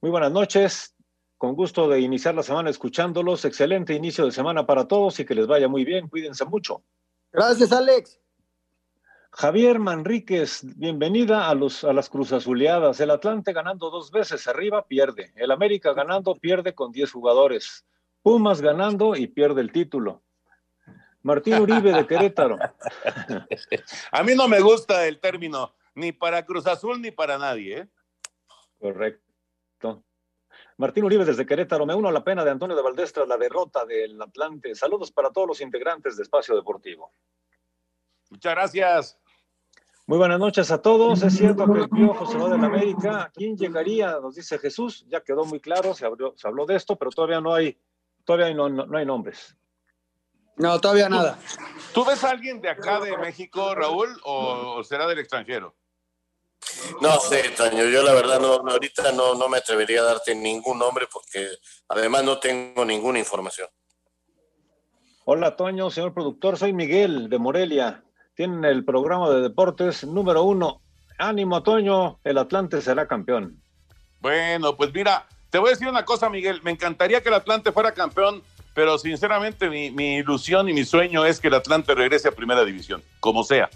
[0.00, 0.94] muy buenas noches.
[1.38, 3.44] Con gusto de iniciar la semana escuchándolos.
[3.44, 6.06] Excelente inicio de semana para todos y que les vaya muy bien.
[6.06, 6.84] Cuídense mucho.
[7.32, 8.20] Gracias, Alex.
[9.32, 13.00] Javier Manríquez, bienvenida a, los, a las Cruz Azuleadas.
[13.00, 15.32] El Atlante ganando dos veces arriba, pierde.
[15.34, 17.84] El América ganando, pierde con 10 jugadores.
[18.22, 20.22] Pumas ganando y pierde el título.
[21.22, 22.58] Martín Uribe de Querétaro.
[24.12, 27.78] A mí no me gusta el término ni para Cruz Azul ni para nadie.
[27.78, 27.88] ¿eh?
[28.78, 30.04] Correcto.
[30.76, 33.36] Martín Uribe desde Querétaro, me uno a la pena de Antonio de Valdés tras la
[33.36, 34.76] derrota del Atlante.
[34.76, 37.12] Saludos para todos los integrantes de Espacio Deportivo.
[38.30, 39.18] Muchas gracias.
[40.06, 41.22] Muy buenas noches a todos.
[41.22, 43.22] Es cierto que el Piojo se va de la América.
[43.24, 44.20] ¿A quién llegaría?
[44.20, 45.04] Nos dice Jesús.
[45.08, 47.76] Ya quedó muy claro, se, abrió, se habló de esto, pero todavía no hay,
[48.24, 49.56] todavía no, no, no hay nombres.
[50.58, 51.38] No, todavía nada.
[51.94, 55.74] ¿Tú ves a alguien de acá de México, Raúl, o, o será del extranjero?
[57.00, 60.78] No sé, Toño, yo la verdad no, ahorita no, no me atrevería a darte ningún
[60.78, 61.48] nombre porque
[61.88, 63.68] además no tengo ninguna información.
[65.24, 68.02] Hola, Toño, señor productor, soy Miguel de Morelia.
[68.34, 70.82] Tienen el programa de deportes número uno.
[71.18, 73.62] Ánimo, Toño, el Atlante será campeón.
[74.20, 76.62] Bueno, pues mira, te voy a decir una cosa, Miguel.
[76.62, 78.42] Me encantaría que el Atlante fuera campeón,
[78.78, 82.64] pero sinceramente mi, mi ilusión y mi sueño es que el Atlante regrese a primera
[82.64, 83.68] división, como sea.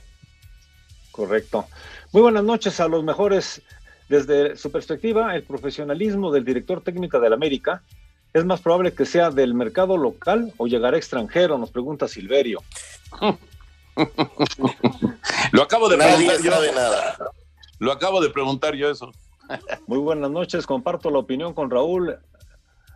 [1.10, 1.66] Correcto.
[2.12, 3.60] Muy buenas noches a los mejores.
[4.08, 7.82] Desde su perspectiva, el profesionalismo del director técnico del América
[8.32, 12.62] es más probable que sea del mercado local o llegará extranjero, nos pregunta Silverio.
[15.50, 16.74] Lo acabo de Nadie preguntar yo.
[16.74, 17.16] nada.
[17.80, 19.10] Lo acabo de preguntar yo eso.
[19.88, 22.20] Muy buenas noches, comparto la opinión con Raúl.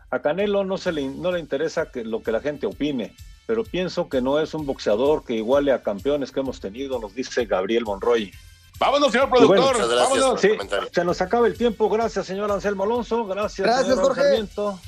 [0.09, 3.13] A Canelo no, se le, no le interesa que, lo que la gente opine,
[3.45, 7.13] pero pienso que no es un boxeador que iguale a campeones que hemos tenido, nos
[7.13, 8.31] dice Gabriel Monroy.
[8.79, 9.57] Vámonos, señor productor.
[9.57, 10.41] bueno, Muchas gracias vámonos.
[10.41, 11.89] por Sí, se nos acaba el tiempo.
[11.89, 13.25] Gracias, señor Anselmo Alonso.
[13.25, 14.21] Gracias, Gracias, señor Jorge.
[14.21, 14.79] Sarmiento.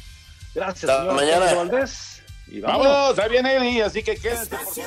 [0.54, 1.54] Gracias, Hasta señor mañana.
[1.54, 2.22] Valdés.
[2.48, 2.92] Y vámonos.
[2.92, 4.56] Vámonos, ahí viene Eddie, así que quédense.
[4.56, 4.84] Espacio